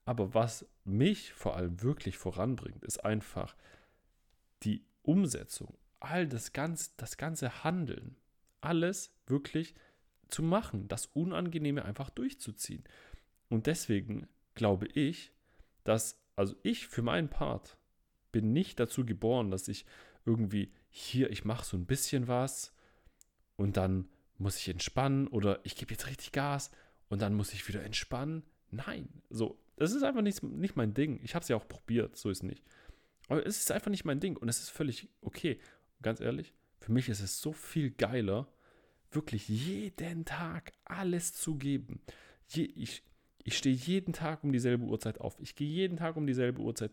Aber 0.07 0.33
was 0.33 0.65
mich 0.85 1.33
vor 1.33 1.57
allem 1.57 1.81
wirklich 1.81 2.17
voranbringt, 2.17 2.81
ist 2.85 3.03
einfach 3.03 3.57
die 4.63 4.85
Umsetzung, 5.01 5.77
all 5.99 6.29
das 6.29 6.53
ganze, 6.53 6.91
das 6.95 7.17
ganze 7.17 7.65
Handeln, 7.65 8.15
alles 8.61 9.13
wirklich 9.25 9.75
zu 10.29 10.43
machen, 10.43 10.87
das 10.87 11.07
Unangenehme 11.07 11.83
einfach 11.83 12.09
durchzuziehen. 12.09 12.85
Und 13.49 13.67
deswegen 13.67 14.29
glaube 14.55 14.87
ich, 14.87 15.33
dass, 15.83 16.17
also 16.37 16.55
ich 16.63 16.87
für 16.87 17.01
meinen 17.01 17.27
Part 17.27 17.77
bin 18.31 18.53
nicht 18.53 18.79
dazu 18.79 19.05
geboren, 19.05 19.51
dass 19.51 19.67
ich 19.67 19.85
irgendwie 20.25 20.71
hier, 20.89 21.31
ich 21.31 21.43
mache 21.43 21.65
so 21.65 21.75
ein 21.75 21.85
bisschen 21.85 22.29
was 22.29 22.73
und 23.57 23.75
dann 23.75 24.07
muss 24.37 24.55
ich 24.55 24.69
entspannen 24.69 25.27
oder 25.27 25.59
ich 25.65 25.75
gebe 25.75 25.91
jetzt 25.91 26.07
richtig 26.07 26.31
Gas 26.31 26.71
und 27.09 27.21
dann 27.21 27.33
muss 27.33 27.51
ich 27.51 27.67
wieder 27.67 27.83
entspannen. 27.83 28.43
Nein, 28.71 29.09
so, 29.29 29.59
das 29.77 29.93
ist 29.93 30.03
einfach 30.03 30.21
nicht, 30.21 30.43
nicht 30.43 30.75
mein 30.75 30.93
Ding. 30.93 31.19
Ich 31.23 31.35
habe 31.35 31.43
es 31.43 31.49
ja 31.49 31.55
auch 31.55 31.67
probiert, 31.67 32.15
so 32.17 32.29
ist 32.29 32.39
es 32.39 32.43
nicht. 32.43 32.63
Aber 33.29 33.45
es 33.45 33.59
ist 33.59 33.71
einfach 33.71 33.91
nicht 33.91 34.05
mein 34.05 34.19
Ding 34.19 34.37
und 34.37 34.49
es 34.49 34.59
ist 34.59 34.69
völlig 34.69 35.09
okay. 35.21 35.59
Ganz 36.01 36.21
ehrlich, 36.21 36.53
für 36.79 36.91
mich 36.91 37.09
ist 37.09 37.21
es 37.21 37.41
so 37.41 37.53
viel 37.53 37.91
geiler, 37.91 38.47
wirklich 39.11 39.47
jeden 39.47 40.25
Tag 40.25 40.73
alles 40.85 41.33
zu 41.33 41.55
geben. 41.55 42.01
Je, 42.47 42.63
ich 42.63 43.03
ich 43.47 43.57
stehe 43.57 43.75
jeden 43.75 44.11
Tag 44.11 44.43
um 44.43 44.51
dieselbe 44.51 44.83
Uhrzeit 44.83 45.21
auf. 45.21 45.39
Ich 45.39 45.55
gehe 45.55 45.69
jeden 45.69 45.95
Tag 45.95 46.17
um 46.17 46.27
dieselbe 46.27 46.61
Uhrzeit 46.61 46.91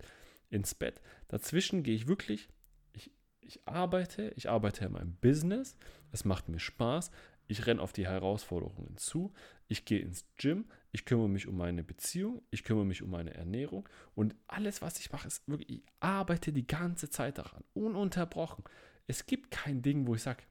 ins 0.50 0.73
Bett. 0.73 1.00
Dazwischen 1.26 1.83
gehe 1.83 1.97
ich 1.97 2.07
wirklich, 2.07 2.49
ich, 2.93 3.11
ich 3.41 3.67
arbeite, 3.67 4.33
ich 4.37 4.49
arbeite 4.49 4.85
in 4.85 4.93
meinem 4.93 5.17
Business. 5.17 5.76
Es 6.12 6.25
macht 6.25 6.49
mir 6.49 6.61
Spaß. 6.61 7.11
Ich 7.47 7.67
renne 7.67 7.83
auf 7.83 7.93
die 7.93 8.07
Herausforderungen 8.07 8.97
zu. 8.97 9.33
Ich 9.69 9.85
gehe 9.85 10.01
ins 10.01 10.27
Gym. 10.37 10.67
Ich 10.93 11.05
kümmere 11.05 11.29
mich 11.29 11.47
um 11.47 11.57
meine 11.57 11.85
Beziehung. 11.85 12.43
Ich 12.51 12.65
kümmere 12.65 12.87
mich 12.87 13.03
um 13.03 13.11
meine 13.11 13.35
Ernährung. 13.35 13.89
Und 14.15 14.35
alles, 14.47 14.83
was 14.83 14.99
ich 14.99 15.13
mache, 15.13 15.29
ist 15.29 15.47
wirklich, 15.49 15.79
ich 15.79 15.83
arbeite 16.01 16.53
die 16.53 16.67
ganze 16.67 17.11
Zeit 17.11 17.39
daran. 17.39 17.65
Ununterbrochen. 17.75 18.65
Es 19.07 19.27
gibt 19.27 19.51
kein 19.51 19.83
Ding, 19.83 20.07
wo 20.07 20.15
ich 20.15 20.23
sage, 20.23 20.45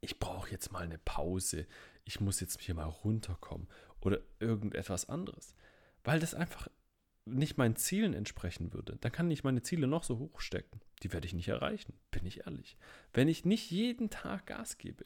ich 0.00 0.18
brauche 0.18 0.50
jetzt 0.50 0.72
mal 0.72 0.84
eine 0.84 0.98
Pause. 0.98 1.66
Ich 2.04 2.20
muss 2.20 2.40
jetzt 2.40 2.60
hier 2.60 2.74
mal 2.74 2.84
runterkommen. 2.84 3.68
Oder 4.00 4.20
irgendetwas 4.38 5.08
anderes. 5.08 5.54
Weil 6.02 6.20
das 6.20 6.34
einfach 6.34 6.68
nicht 7.26 7.56
meinen 7.56 7.76
Zielen 7.76 8.12
entsprechen 8.12 8.72
würde, 8.72 8.96
dann 9.00 9.12
kann 9.12 9.30
ich 9.30 9.44
meine 9.44 9.62
Ziele 9.62 9.86
noch 9.86 10.04
so 10.04 10.18
hoch 10.18 10.40
stecken. 10.40 10.80
Die 11.02 11.12
werde 11.12 11.26
ich 11.26 11.34
nicht 11.34 11.48
erreichen, 11.48 11.94
bin 12.10 12.26
ich 12.26 12.46
ehrlich. 12.46 12.76
Wenn 13.12 13.28
ich 13.28 13.44
nicht 13.44 13.70
jeden 13.70 14.10
Tag 14.10 14.46
Gas 14.46 14.78
gebe, 14.78 15.04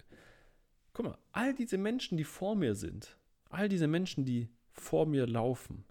Guck 0.99 1.07
mal, 1.07 1.19
all 1.31 1.55
diese 1.55 1.79
Menschen, 1.79 2.19
die 2.19 2.25
vor 2.25 2.57
mir 2.57 2.75
sind, 2.75 3.17
all 3.51 3.69
diese 3.69 3.87
Menschen, 3.87 4.25
die 4.25 4.49
vor 4.73 5.07
mir 5.07 5.29
laufen, 5.29 5.85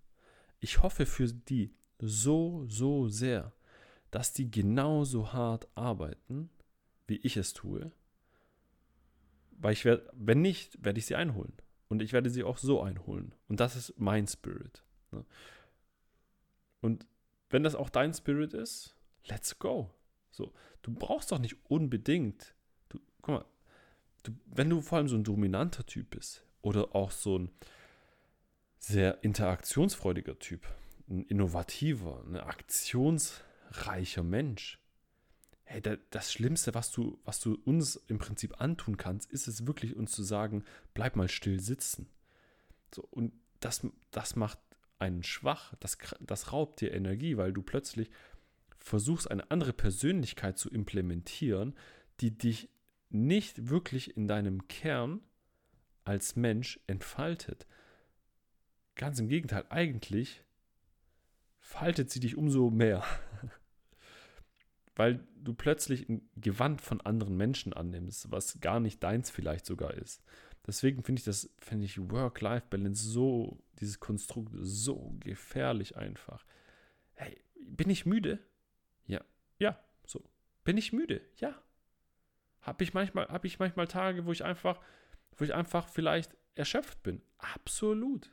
ich 0.59 0.83
hoffe 0.83 1.05
für 1.05 1.27
die 1.27 1.73
so, 1.97 2.65
so 2.67 3.07
sehr, 3.07 3.53
dass 4.11 4.33
die 4.33 4.51
genauso 4.51 5.31
hart 5.31 5.69
arbeiten, 5.75 6.49
wie 7.07 7.21
ich 7.23 7.37
es 7.37 7.53
tue. 7.53 7.93
Weil 9.51 9.71
ich 9.71 9.85
werde, 9.85 10.11
wenn 10.11 10.41
nicht, 10.41 10.83
werde 10.83 10.99
ich 10.99 11.05
sie 11.05 11.15
einholen. 11.15 11.53
Und 11.87 12.01
ich 12.01 12.11
werde 12.11 12.29
sie 12.29 12.43
auch 12.43 12.57
so 12.57 12.81
einholen. 12.81 13.33
Und 13.47 13.61
das 13.61 13.77
ist 13.77 13.93
mein 13.97 14.27
Spirit. 14.27 14.83
Ne? 15.13 15.23
Und 16.81 17.05
wenn 17.49 17.63
das 17.63 17.75
auch 17.75 17.89
dein 17.89 18.13
Spirit 18.13 18.53
ist, 18.53 18.93
let's 19.23 19.57
go. 19.57 19.89
So, 20.31 20.51
du 20.81 20.93
brauchst 20.93 21.31
doch 21.31 21.39
nicht 21.39 21.55
unbedingt. 21.69 22.53
Du, 22.89 22.99
guck 23.21 23.35
mal, 23.35 23.45
du, 24.27 24.33
wenn 24.45 24.69
du 24.69 24.81
vor 24.81 24.97
allem 24.97 25.07
so 25.07 25.15
ein 25.15 25.23
dominanter 25.23 25.85
Typ 25.85 26.11
bist 26.11 26.43
oder 26.61 26.95
auch 26.95 27.11
so 27.11 27.39
ein 27.39 27.51
sehr 28.79 29.23
interaktionsfreudiger 29.23 30.39
Typ, 30.39 30.67
ein 31.09 31.23
innovativer, 31.23 32.23
ein 32.25 32.37
aktionsreicher 32.37 34.23
Mensch. 34.23 34.79
Hey, 35.63 35.81
das 36.11 36.31
Schlimmste, 36.31 36.73
was 36.73 36.91
du, 36.91 37.19
was 37.25 37.39
du 37.39 37.55
uns 37.65 37.97
im 38.07 38.19
Prinzip 38.19 38.61
antun 38.61 38.95
kannst, 38.97 39.29
ist 39.31 39.47
es 39.47 39.67
wirklich, 39.67 39.95
uns 39.95 40.11
zu 40.11 40.23
sagen, 40.23 40.63
bleib 40.93 41.15
mal 41.15 41.27
still 41.27 41.59
sitzen. 41.59 42.07
So, 42.93 43.03
und 43.11 43.33
das, 43.59 43.85
das 44.11 44.35
macht 44.35 44.59
einen 44.99 45.23
schwach, 45.23 45.73
das, 45.79 45.97
das 46.21 46.53
raubt 46.53 46.79
dir 46.81 46.93
Energie, 46.93 47.37
weil 47.37 47.51
du 47.51 47.61
plötzlich 47.61 48.09
versuchst, 48.77 49.29
eine 49.29 49.51
andere 49.51 49.73
Persönlichkeit 49.73 50.57
zu 50.57 50.69
implementieren, 50.69 51.75
die 52.21 52.37
dich 52.37 52.69
nicht 53.09 53.69
wirklich 53.69 54.17
in 54.17 54.27
deinem 54.27 54.67
Kern 54.67 55.21
als 56.03 56.35
Mensch 56.35 56.79
entfaltet. 56.87 57.67
Ganz 58.95 59.19
im 59.19 59.27
Gegenteil, 59.27 59.65
eigentlich 59.69 60.43
faltet 61.59 62.09
sie 62.09 62.19
dich 62.19 62.37
umso 62.37 62.69
mehr. 62.69 63.03
Weil 64.95 65.27
du 65.35 65.53
plötzlich 65.53 66.09
ein 66.09 66.27
Gewand 66.35 66.81
von 66.81 67.01
anderen 67.01 67.37
Menschen 67.37 67.73
annimmst, 67.73 68.31
was 68.31 68.59
gar 68.61 68.79
nicht 68.79 69.03
deins 69.03 69.29
vielleicht 69.29 69.65
sogar 69.65 69.93
ist. 69.93 70.23
Deswegen 70.65 71.03
finde 71.03 71.19
ich 71.19 71.25
das, 71.25 71.49
finde 71.59 71.85
ich 71.85 72.09
Work-Life-Balance 72.09 73.07
so, 73.09 73.63
dieses 73.79 73.99
Konstrukt 73.99 74.51
so 74.59 75.15
gefährlich 75.19 75.95
einfach. 75.95 76.45
Hey, 77.13 77.39
bin 77.65 77.89
ich 77.89 78.05
müde? 78.05 78.39
Ja, 79.05 79.21
ja, 79.59 79.79
so. 80.05 80.23
Bin 80.63 80.77
ich 80.77 80.91
müde? 80.91 81.21
Ja. 81.37 81.55
Habe 82.67 82.83
ich 82.83 82.93
manchmal, 82.93 83.29
habe 83.29 83.47
ich 83.47 83.59
manchmal 83.59 83.87
Tage, 83.87 84.25
wo 84.25 84.33
ich 84.33 84.43
einfach, 84.43 84.81
wo 85.37 85.45
ich 85.45 85.53
einfach 85.55 85.87
vielleicht 85.87 86.35
erschöpft 86.53 87.01
bin. 87.01 87.21
Absolut. 87.37 88.29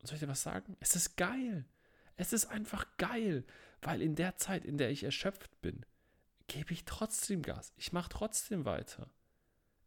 Und 0.00 0.06
soll 0.06 0.14
ich 0.14 0.20
dir 0.20 0.28
was 0.28 0.42
sagen? 0.42 0.78
Es 0.80 0.96
ist 0.96 1.18
geil. 1.18 1.66
Es 2.16 2.32
ist 2.32 2.46
einfach 2.46 2.86
geil, 2.96 3.44
weil 3.82 4.00
in 4.00 4.14
der 4.14 4.36
Zeit, 4.36 4.64
in 4.64 4.78
der 4.78 4.90
ich 4.90 5.04
erschöpft 5.04 5.60
bin, 5.60 5.84
gebe 6.46 6.72
ich 6.72 6.86
trotzdem 6.86 7.42
Gas. 7.42 7.74
Ich 7.76 7.92
mache 7.92 8.08
trotzdem 8.08 8.64
weiter. 8.64 9.10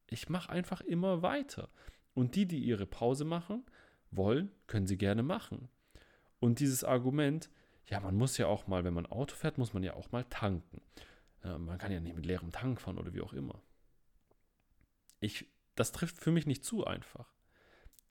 Ich 0.05 0.29
mache 0.29 0.51
einfach 0.51 0.81
immer 0.81 1.23
weiter. 1.23 1.69
Und 2.13 2.35
die, 2.35 2.45
die 2.45 2.59
ihre 2.59 2.85
Pause 2.85 3.25
machen 3.25 3.65
wollen, 4.11 4.51
können 4.67 4.85
sie 4.85 4.99
gerne 4.99 5.23
machen. 5.23 5.67
Und 6.39 6.59
dieses 6.59 6.83
Argument, 6.83 7.49
ja, 7.87 7.99
man 8.01 8.15
muss 8.15 8.37
ja 8.37 8.45
auch 8.45 8.67
mal, 8.67 8.83
wenn 8.83 8.93
man 8.93 9.07
Auto 9.07 9.35
fährt, 9.35 9.57
muss 9.57 9.73
man 9.73 9.81
ja 9.81 9.95
auch 9.95 10.11
mal 10.11 10.25
tanken. 10.25 10.79
Äh, 11.47 11.57
man 11.57 11.77
kann 11.77 11.91
ja 11.91 11.99
nicht 11.99 12.15
mit 12.15 12.25
leerem 12.25 12.51
Tank 12.51 12.81
fahren 12.81 12.97
oder 12.97 13.13
wie 13.13 13.21
auch 13.21 13.33
immer. 13.33 13.61
Ich, 15.19 15.47
das 15.75 15.91
trifft 15.91 16.17
für 16.21 16.31
mich 16.31 16.45
nicht 16.45 16.63
zu 16.63 16.85
einfach. 16.85 17.33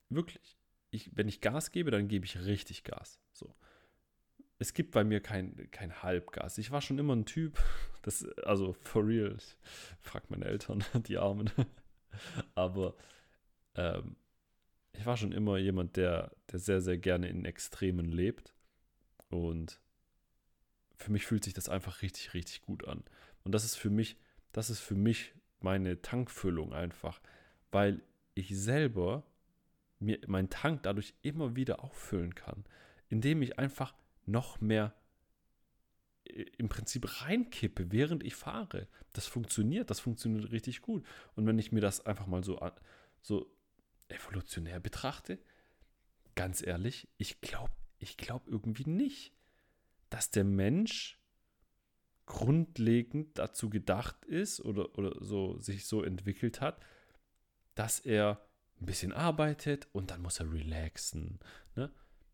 Wirklich. 0.09 0.57
Ich, 0.89 1.15
wenn 1.15 1.27
ich 1.27 1.41
Gas 1.41 1.71
gebe, 1.71 1.91
dann 1.91 2.07
gebe 2.07 2.25
ich 2.25 2.37
richtig 2.45 2.83
Gas. 2.83 3.19
So. 3.33 3.55
Es 4.59 4.73
gibt 4.73 4.91
bei 4.91 5.03
mir 5.03 5.21
kein, 5.21 5.69
kein 5.71 6.01
Halbgas. 6.01 6.57
Ich 6.57 6.71
war 6.71 6.81
schon 6.81 6.97
immer 6.97 7.15
ein 7.15 7.25
Typ, 7.25 7.61
das, 8.01 8.25
also 8.43 8.73
for 8.83 9.05
real, 9.05 9.35
ich 9.37 9.55
frag 10.01 10.29
meine 10.29 10.45
Eltern, 10.45 10.83
die 11.07 11.17
Armen. 11.17 11.51
Aber 12.55 12.95
ähm, 13.75 14.15
ich 14.93 15.05
war 15.05 15.17
schon 15.17 15.31
immer 15.31 15.57
jemand, 15.57 15.97
der, 15.97 16.35
der 16.51 16.59
sehr, 16.59 16.81
sehr 16.81 16.97
gerne 16.97 17.27
in 17.27 17.45
Extremen 17.45 18.11
lebt. 18.11 18.55
Und 19.29 19.79
für 20.95 21.11
mich 21.11 21.25
fühlt 21.25 21.43
sich 21.43 21.53
das 21.53 21.69
einfach 21.69 22.01
richtig, 22.01 22.33
richtig 22.33 22.61
gut 22.61 22.87
an. 22.87 23.03
Und 23.47 23.53
das 23.53 23.63
ist 23.63 23.75
für 23.75 23.89
mich, 23.89 24.17
das 24.51 24.69
ist 24.69 24.81
für 24.81 24.95
mich 24.95 25.33
meine 25.61 26.01
Tankfüllung 26.01 26.73
einfach, 26.73 27.21
weil 27.71 28.03
ich 28.33 28.49
selber 28.49 29.23
mir 29.99 30.19
meinen 30.27 30.49
Tank 30.49 30.83
dadurch 30.83 31.13
immer 31.21 31.55
wieder 31.55 31.81
auffüllen 31.81 32.35
kann, 32.35 32.65
indem 33.07 33.41
ich 33.41 33.57
einfach 33.57 33.95
noch 34.25 34.59
mehr 34.59 34.93
äh, 36.25 36.43
im 36.57 36.67
Prinzip 36.67 37.21
reinkippe, 37.21 37.89
während 37.89 38.21
ich 38.21 38.35
fahre. 38.35 38.89
Das 39.13 39.27
funktioniert, 39.27 39.89
das 39.89 40.01
funktioniert 40.01 40.51
richtig 40.51 40.81
gut. 40.81 41.05
Und 41.37 41.47
wenn 41.47 41.57
ich 41.57 41.71
mir 41.71 41.79
das 41.79 42.05
einfach 42.05 42.27
mal 42.27 42.43
so, 42.43 42.59
so 43.21 43.49
evolutionär 44.09 44.81
betrachte, 44.81 45.39
ganz 46.35 46.61
ehrlich, 46.61 47.07
ich 47.17 47.39
glaube 47.39 47.71
ich 47.97 48.17
glaub 48.17 48.45
irgendwie 48.45 48.89
nicht, 48.89 49.31
dass 50.09 50.31
der 50.31 50.43
Mensch 50.43 51.16
grundlegend 52.27 53.39
dazu 53.39 53.69
gedacht 53.69 54.23
ist 54.25 54.61
oder, 54.61 54.95
oder 54.97 55.15
so 55.19 55.57
sich 55.59 55.85
so 55.85 56.03
entwickelt 56.03 56.61
hat, 56.61 56.79
dass 57.73 57.99
er 57.99 58.45
ein 58.79 58.85
bisschen 58.85 59.13
arbeitet 59.13 59.87
und 59.93 60.11
dann 60.11 60.21
muss 60.21 60.39
er 60.39 60.51
relaxen. 60.51 61.39
Ne? 61.75 61.91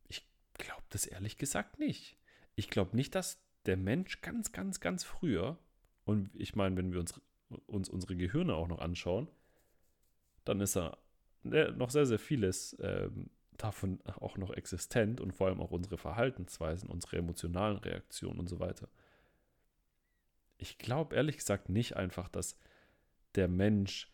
Ich 0.10 0.28
glaube 0.56 0.84
das 0.90 1.06
ehrlich 1.06 1.38
gesagt 1.38 1.80
nicht. 1.80 2.18
Ich 2.56 2.70
glaube 2.70 2.96
nicht, 2.96 3.16
dass 3.16 3.42
der 3.66 3.78
Mensch 3.78 4.22
ganz, 4.22 4.52
ganz, 4.52 4.82
ganz 4.82 5.04
früher, 5.04 5.58
und 6.06 6.30
ich 6.36 6.56
meine, 6.56 6.76
wenn 6.76 6.92
wir 6.92 7.00
uns, 7.00 7.22
uns 7.68 7.88
unsere 7.88 8.18
Gehirne 8.18 8.56
auch 8.56 8.68
noch 8.68 8.80
anschauen, 8.80 9.30
dann 10.44 10.60
ist 10.60 10.76
er 10.76 10.98
ne, 11.44 11.72
noch 11.78 11.92
sehr, 11.92 12.06
sehr 12.06 12.20
vieles 12.20 12.76
ähm, 12.82 13.30
davon 13.58 14.02
auch 14.06 14.38
noch 14.38 14.52
existent 14.52 15.22
und 15.22 15.34
vor 15.34 15.48
allem 15.48 15.62
auch 15.62 15.72
unsere 15.72 15.98
Verhaltensweisen, 15.98 16.90
unsere 16.90 17.18
emotionalen 17.18 17.78
Reaktionen 17.78 18.40
und 18.40 18.50
so 18.50 18.60
weiter. 18.60 18.90
Ich 20.64 20.78
glaube 20.78 21.14
ehrlich 21.18 21.36
gesagt 21.36 21.68
nicht 21.68 21.98
einfach, 21.98 22.30
dass 22.30 22.58
der 23.36 23.50
Mensch 23.50 24.10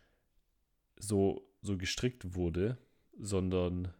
so, 0.95 1.47
so 1.61 1.77
gestrickt 1.77 2.33
wurde, 2.33 2.79
sondern 3.19 3.93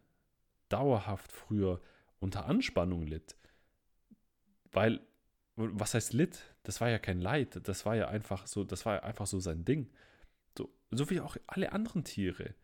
dauerhaft 0.68 1.30
früher 1.30 1.80
unter 2.18 2.46
Anspannung 2.46 3.06
litt. 3.06 3.36
Weil, 4.72 5.00
was 5.54 5.94
heißt 5.94 6.12
litt? 6.12 6.42
Das 6.64 6.80
war 6.80 6.90
ja 6.90 6.98
kein 6.98 7.20
Leid, 7.20 7.60
das 7.68 7.86
war 7.86 7.94
ja 7.94 8.08
einfach 8.08 8.48
so, 8.48 8.64
das 8.64 8.84
war 8.84 8.96
ja 8.96 9.02
einfach 9.04 9.28
so 9.28 9.38
sein 9.38 9.64
Ding. 9.64 9.88
So, 10.58 10.74
so 10.90 11.08
wie 11.08 11.20
auch 11.20 11.36
alle 11.46 11.70
anderen 11.70 12.02
Tiere. 12.02 12.56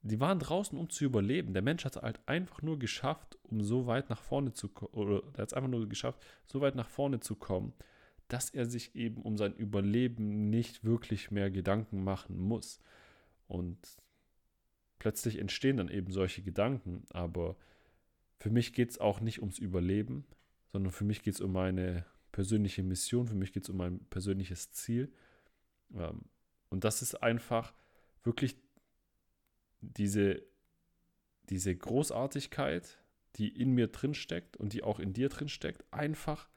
Die 0.00 0.20
waren 0.20 0.38
draußen, 0.38 0.78
um 0.78 0.88
zu 0.88 1.04
überleben. 1.04 1.52
Der 1.52 1.60
Mensch 1.60 1.84
hat 1.84 1.96
es 1.96 2.02
halt 2.02 2.26
einfach 2.26 2.62
nur 2.62 2.78
geschafft, 2.78 3.36
um 3.42 3.60
so 3.60 3.86
weit 3.86 4.08
nach 4.08 4.22
vorne 4.22 4.54
zu 4.54 4.70
kommen, 4.70 4.94
oder 4.94 5.22
er 5.34 5.42
hat 5.42 5.48
es 5.48 5.52
einfach 5.52 5.68
nur 5.68 5.86
geschafft, 5.86 6.24
so 6.46 6.62
weit 6.62 6.76
nach 6.76 6.88
vorne 6.88 7.20
zu 7.20 7.36
kommen, 7.36 7.74
dass 8.32 8.50
er 8.50 8.66
sich 8.66 8.94
eben 8.94 9.22
um 9.22 9.36
sein 9.36 9.54
Überleben 9.54 10.50
nicht 10.50 10.84
wirklich 10.84 11.30
mehr 11.30 11.50
Gedanken 11.50 12.04
machen 12.04 12.38
muss. 12.38 12.80
Und 13.48 13.78
plötzlich 14.98 15.38
entstehen 15.38 15.78
dann 15.78 15.88
eben 15.88 16.12
solche 16.12 16.42
Gedanken, 16.42 17.04
aber 17.10 17.56
für 18.36 18.50
mich 18.50 18.72
geht 18.72 18.90
es 18.90 18.98
auch 18.98 19.20
nicht 19.20 19.40
ums 19.40 19.58
Überleben, 19.58 20.24
sondern 20.68 20.92
für 20.92 21.04
mich 21.04 21.22
geht 21.22 21.34
es 21.34 21.40
um 21.40 21.52
meine 21.52 22.06
persönliche 22.30 22.84
Mission, 22.84 23.26
für 23.26 23.34
mich 23.34 23.52
geht 23.52 23.64
es 23.64 23.70
um 23.70 23.76
mein 23.76 23.98
persönliches 24.06 24.70
Ziel. 24.70 25.12
Ähm, 25.92 26.22
und 26.68 26.84
das 26.84 27.02
ist 27.02 27.16
einfach 27.16 27.74
wirklich 28.22 28.56
diese, 29.80 30.42
diese 31.48 31.74
Großartigkeit, 31.74 32.98
die 33.36 33.48
in 33.48 33.72
mir 33.72 33.88
drin 33.88 34.14
steckt 34.14 34.56
und 34.56 34.72
die 34.72 34.84
auch 34.84 35.00
in 35.00 35.12
dir 35.12 35.28
drin 35.28 35.48
steckt, 35.48 35.84
einfach, 35.92 36.48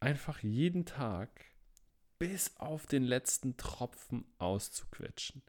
einfach 0.00 0.42
jeden 0.42 0.84
Tag 0.84 1.30
bis 2.18 2.56
auf 2.56 2.86
den 2.86 3.04
letzten 3.04 3.56
Tropfen 3.56 4.24
auszuquetschen. 4.38 5.42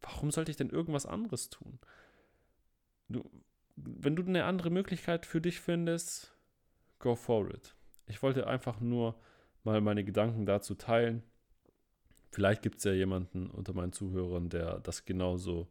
Warum 0.00 0.30
sollte 0.30 0.50
ich 0.50 0.56
denn 0.56 0.70
irgendwas 0.70 1.06
anderes 1.06 1.50
tun? 1.50 1.78
Du, 3.08 3.28
wenn 3.76 4.16
du 4.16 4.22
eine 4.24 4.44
andere 4.44 4.70
Möglichkeit 4.70 5.26
für 5.26 5.40
dich 5.40 5.60
findest, 5.60 6.34
go 6.98 7.14
for 7.14 7.50
it. 7.50 7.74
Ich 8.06 8.22
wollte 8.22 8.46
einfach 8.46 8.80
nur 8.80 9.20
mal 9.64 9.80
meine 9.80 10.04
Gedanken 10.04 10.46
dazu 10.46 10.74
teilen 10.74 11.22
Vielleicht 12.36 12.60
gibt 12.60 12.76
es 12.76 12.84
ja 12.84 12.92
jemanden 12.92 13.48
unter 13.48 13.72
meinen 13.72 13.94
Zuhörern, 13.94 14.50
der 14.50 14.80
das 14.80 15.06
genauso 15.06 15.68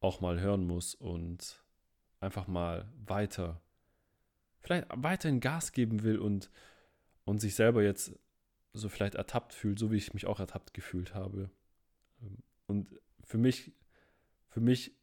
auch 0.00 0.20
mal 0.20 0.40
hören 0.40 0.66
muss 0.66 0.96
und 0.96 1.62
einfach 2.18 2.48
mal 2.48 2.90
weiter, 3.06 3.60
vielleicht 4.60 4.86
weiterhin 4.90 5.40
Gas 5.40 5.72
geben 5.72 6.02
will 6.02 6.18
und, 6.18 6.50
und 7.24 7.38
sich 7.38 7.54
selber 7.54 7.82
jetzt 7.82 8.18
so 8.72 8.88
vielleicht 8.88 9.14
ertappt 9.14 9.54
fühlt, 9.54 9.78
so 9.78 9.90
wie 9.90 9.96
ich 9.96 10.14
mich 10.14 10.26
auch 10.26 10.40
ertappt 10.40 10.74
gefühlt 10.74 11.14
habe. 11.14 11.50
Und 12.66 12.98
für 13.24 13.38
mich, 13.38 13.72
für 14.48 14.60
mich 14.60 14.94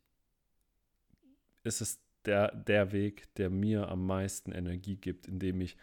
ist 1.64 1.82
es 1.82 2.00
der, 2.26 2.56
der 2.56 2.92
Weg, 2.92 3.34
der 3.36 3.50
mir 3.50 3.90
am 3.90 4.06
meisten 4.06 4.52
Energie 4.52 4.96
gibt, 4.96 5.28
indem 5.28 5.62
ich 5.62 5.78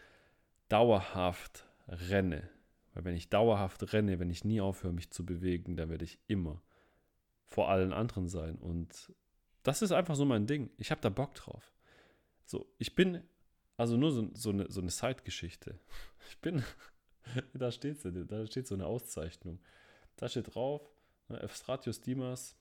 dauerhaft 0.69 1.67
renne, 1.89 2.49
weil 2.95 3.05
wenn 3.05 3.15
ich 3.15 3.29
dauerhaft 3.29 3.93
renne, 3.93 4.19
wenn 4.19 4.31
ich 4.31 4.45
nie 4.45 4.61
aufhöre, 4.61 4.93
mich 4.93 5.11
zu 5.11 5.25
bewegen, 5.25 5.77
dann 5.77 5.89
werde 5.89 6.05
ich 6.05 6.19
immer 6.27 6.63
vor 7.47 7.71
allen 7.71 7.93
anderen 7.93 8.29
sein. 8.29 8.57
Und 8.57 9.13
das 9.63 9.83
ist 9.83 9.93
einfach 9.93 10.15
so 10.15 10.25
mein 10.25 10.47
Ding. 10.47 10.71
Ich 10.79 10.91
habe 10.91 11.01
da 11.01 11.09
Bock 11.09 11.35
drauf. 11.35 11.73
So, 12.45 12.73
ich 12.79 12.95
bin, 12.95 13.23
also 13.83 13.97
nur 13.97 14.13
so, 14.13 14.31
so 14.35 14.51
eine, 14.51 14.71
so 14.71 14.81
eine 14.81 14.91
Side-Geschichte. 14.91 15.79
Ich 16.31 16.39
bin, 16.39 16.63
da 17.53 17.73
steht 17.73 17.99
da 18.05 18.47
steht 18.47 18.67
so 18.69 18.77
eine 18.77 18.87
Auszeichnung. 18.87 19.59
Da 20.17 20.29
steht 20.29 20.55
drauf, 20.55 20.89
ne, 21.29 21.43
Evstratius 21.43 22.01
Dimas 22.01 22.57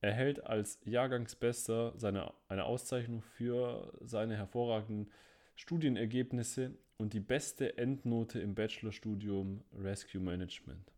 erhält 0.00 0.46
als 0.46 0.78
Jahrgangsbester 0.84 1.92
seine, 1.96 2.32
eine 2.48 2.64
Auszeichnung 2.64 3.20
für 3.20 3.92
seine 4.00 4.36
hervorragenden 4.36 5.10
Studienergebnisse 5.56 6.78
und 6.98 7.12
die 7.12 7.20
beste 7.20 7.76
Endnote 7.76 8.40
im 8.40 8.54
Bachelorstudium 8.54 9.64
Rescue 9.76 10.20
Management 10.20 10.92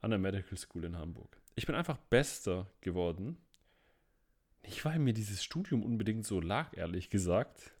an 0.00 0.10
der 0.10 0.18
Medical 0.18 0.56
School 0.56 0.84
in 0.84 0.96
Hamburg. 0.96 1.36
Ich 1.56 1.66
bin 1.66 1.74
einfach 1.74 1.98
Bester 1.98 2.70
geworden. 2.80 3.36
Nicht, 4.62 4.84
weil 4.84 4.98
mir 4.98 5.12
dieses 5.12 5.42
Studium 5.42 5.82
unbedingt 5.82 6.24
so 6.24 6.40
lag, 6.40 6.76
ehrlich 6.76 7.10
gesagt. 7.10 7.72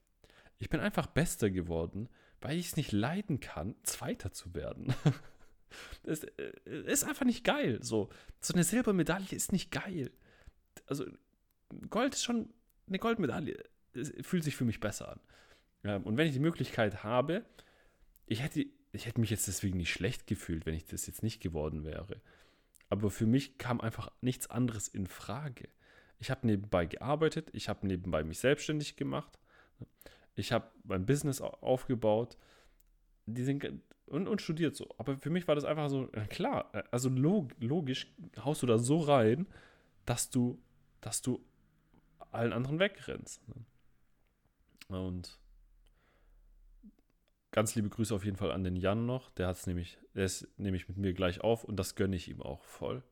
Ich 0.62 0.70
bin 0.70 0.78
einfach 0.78 1.08
Bester 1.08 1.50
geworden, 1.50 2.08
weil 2.40 2.56
ich 2.56 2.68
es 2.68 2.76
nicht 2.76 2.92
leiden 2.92 3.40
kann, 3.40 3.74
Zweiter 3.82 4.32
zu 4.32 4.54
werden. 4.54 4.94
Das 6.02 6.22
äh, 6.22 6.52
ist 6.66 7.02
einfach 7.02 7.24
nicht 7.24 7.44
geil. 7.44 7.78
So, 7.82 8.10
so 8.42 8.52
eine 8.52 8.62
Silbermedaille 8.62 9.30
ist 9.30 9.52
nicht 9.52 9.70
geil. 9.70 10.10
Also, 10.84 11.06
Gold 11.88 12.12
ist 12.12 12.24
schon 12.24 12.52
eine 12.86 12.98
Goldmedaille. 12.98 13.56
Es 13.94 14.12
fühlt 14.20 14.44
sich 14.44 14.54
für 14.54 14.66
mich 14.66 14.80
besser 14.80 15.18
an. 15.82 16.04
Und 16.04 16.18
wenn 16.18 16.26
ich 16.26 16.34
die 16.34 16.40
Möglichkeit 16.40 17.04
habe, 17.04 17.46
ich 18.26 18.42
hätte, 18.42 18.66
ich 18.92 19.06
hätte 19.06 19.18
mich 19.18 19.30
jetzt 19.30 19.48
deswegen 19.48 19.78
nicht 19.78 19.90
schlecht 19.90 20.26
gefühlt, 20.26 20.66
wenn 20.66 20.74
ich 20.74 20.84
das 20.84 21.06
jetzt 21.06 21.22
nicht 21.22 21.40
geworden 21.40 21.84
wäre. 21.84 22.20
Aber 22.90 23.10
für 23.10 23.26
mich 23.26 23.56
kam 23.56 23.80
einfach 23.80 24.12
nichts 24.20 24.50
anderes 24.50 24.88
in 24.88 25.06
Frage. 25.06 25.70
Ich 26.18 26.30
habe 26.30 26.46
nebenbei 26.46 26.84
gearbeitet, 26.84 27.48
ich 27.54 27.70
habe 27.70 27.86
nebenbei 27.86 28.24
mich 28.24 28.40
selbstständig 28.40 28.96
gemacht, 28.96 29.38
ich 30.34 30.52
habe 30.52 30.70
mein 30.84 31.06
Business 31.06 31.40
aufgebaut 31.40 32.36
die 33.26 33.44
sind, 33.44 33.64
und, 34.06 34.28
und 34.28 34.42
studiert 34.42 34.76
so. 34.76 34.88
Aber 34.98 35.16
für 35.16 35.30
mich 35.30 35.46
war 35.48 35.54
das 35.54 35.64
einfach 35.64 35.88
so, 35.88 36.08
klar, 36.28 36.70
also 36.90 37.08
log, 37.08 37.52
logisch 37.60 38.12
haust 38.38 38.62
du 38.62 38.66
da 38.66 38.78
so 38.78 38.98
rein, 39.00 39.46
dass 40.04 40.30
du, 40.30 40.60
dass 41.00 41.22
du 41.22 41.44
allen 42.30 42.52
anderen 42.52 42.78
wegrennst. 42.78 43.42
Ne? 43.48 45.00
Und 45.00 45.38
ganz 47.50 47.74
liebe 47.74 47.88
Grüße 47.88 48.14
auf 48.14 48.24
jeden 48.24 48.36
Fall 48.36 48.52
an 48.52 48.64
den 48.64 48.76
Jan 48.76 49.06
noch. 49.06 49.30
Der 49.30 49.48
hat 49.48 49.56
es 49.56 49.66
nämlich, 49.66 49.98
der 50.14 50.24
ist 50.24 50.48
nämlich 50.58 50.88
mit 50.88 50.98
mir 50.98 51.12
gleich 51.12 51.40
auf 51.40 51.64
und 51.64 51.76
das 51.76 51.94
gönne 51.94 52.16
ich 52.16 52.28
ihm 52.28 52.42
auch 52.42 52.64
voll. 52.64 53.02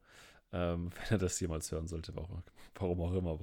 Ähm, 0.52 0.90
wenn 0.96 1.10
er 1.10 1.18
das 1.18 1.38
jemals 1.40 1.70
hören 1.70 1.86
sollte, 1.86 2.14
warum, 2.16 2.42
warum 2.74 3.00
auch 3.00 3.14
immer. 3.14 3.38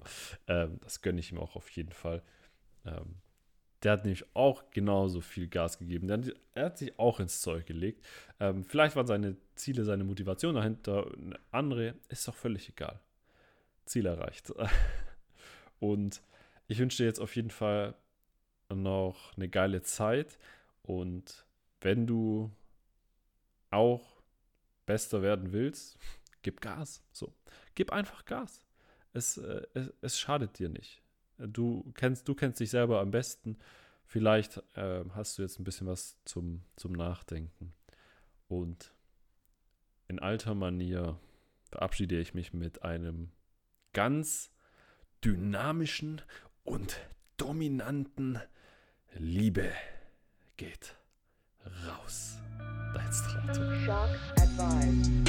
Ähm, 0.48 0.80
das 0.82 1.02
gönne 1.02 1.20
ich 1.20 1.32
ihm 1.32 1.40
auch 1.40 1.56
auf 1.56 1.70
jeden 1.72 1.94
Fall. 1.94 2.22
Ähm, 2.86 3.22
der 3.84 3.92
hat 3.92 4.04
nämlich 4.06 4.26
auch 4.36 4.70
genauso 4.72 5.22
viel 5.22 5.48
Gas 5.48 5.78
gegeben. 5.78 6.08
Der, 6.08 6.22
er 6.56 6.66
hat 6.66 6.78
sich 6.78 6.98
auch 6.98 7.20
ins 7.20 7.42
Zeug 7.42 7.66
gelegt. 7.66 8.06
Ähm, 8.40 8.64
vielleicht 8.64 8.96
waren 8.96 9.08
seine 9.08 9.38
Ziele, 9.56 9.84
seine 9.84 10.04
Motivation 10.04 10.56
dahinter 10.56 11.12
eine 11.14 11.40
andere. 11.52 11.96
Ist 12.10 12.28
doch 12.28 12.36
völlig 12.36 12.70
egal. 12.70 13.00
Ziel 13.86 14.08
erreicht. 14.08 14.52
Und 15.80 16.22
ich 16.68 16.80
wünsche 16.80 16.98
dir 16.98 17.06
jetzt 17.06 17.20
auf 17.20 17.36
jeden 17.36 17.52
Fall 17.52 17.96
noch 18.70 19.36
eine 19.38 19.48
geile 19.48 19.84
Zeit. 19.84 20.38
Und 20.82 21.46
wenn 21.82 22.08
du 22.08 22.52
auch 23.70 24.18
Bester 24.86 25.22
werden 25.22 25.52
willst, 25.52 25.98
gib 26.42 26.62
Gas. 26.62 27.04
So, 27.12 27.34
gib 27.76 27.92
einfach 27.92 28.26
Gas. 28.26 28.64
Es, 29.14 29.38
äh, 29.38 29.62
es, 29.74 29.94
es 30.02 30.20
schadet 30.20 30.58
dir 30.58 30.70
nicht. 30.70 31.02
Du 31.38 31.92
kennst, 31.96 32.28
du 32.28 32.36
kennst 32.36 32.60
dich 32.60 32.70
selber 32.70 33.00
am 33.00 33.12
besten. 33.12 33.58
Vielleicht 34.06 34.58
äh, 34.76 35.04
hast 35.14 35.38
du 35.38 35.42
jetzt 35.42 35.60
ein 35.60 35.64
bisschen 35.64 35.88
was 35.88 36.18
zum, 36.26 36.64
zum 36.76 36.94
Nachdenken. 36.94 37.74
Und 38.48 38.94
in 40.08 40.20
alter 40.20 40.56
Manier 40.56 41.20
verabschiede 41.70 42.20
ich 42.20 42.34
mich 42.34 42.54
mit 42.54 42.84
einem 42.84 43.32
ganz 43.94 44.52
dynamischen 45.24 46.22
und 46.64 47.00
dominanten 47.38 48.40
Liebe 49.14 49.72
geht 50.56 50.96
raus. 51.88 52.38
Dein 52.94 53.12
Strato. 53.12 53.62
Shock 53.86 54.10
advised. 54.38 55.28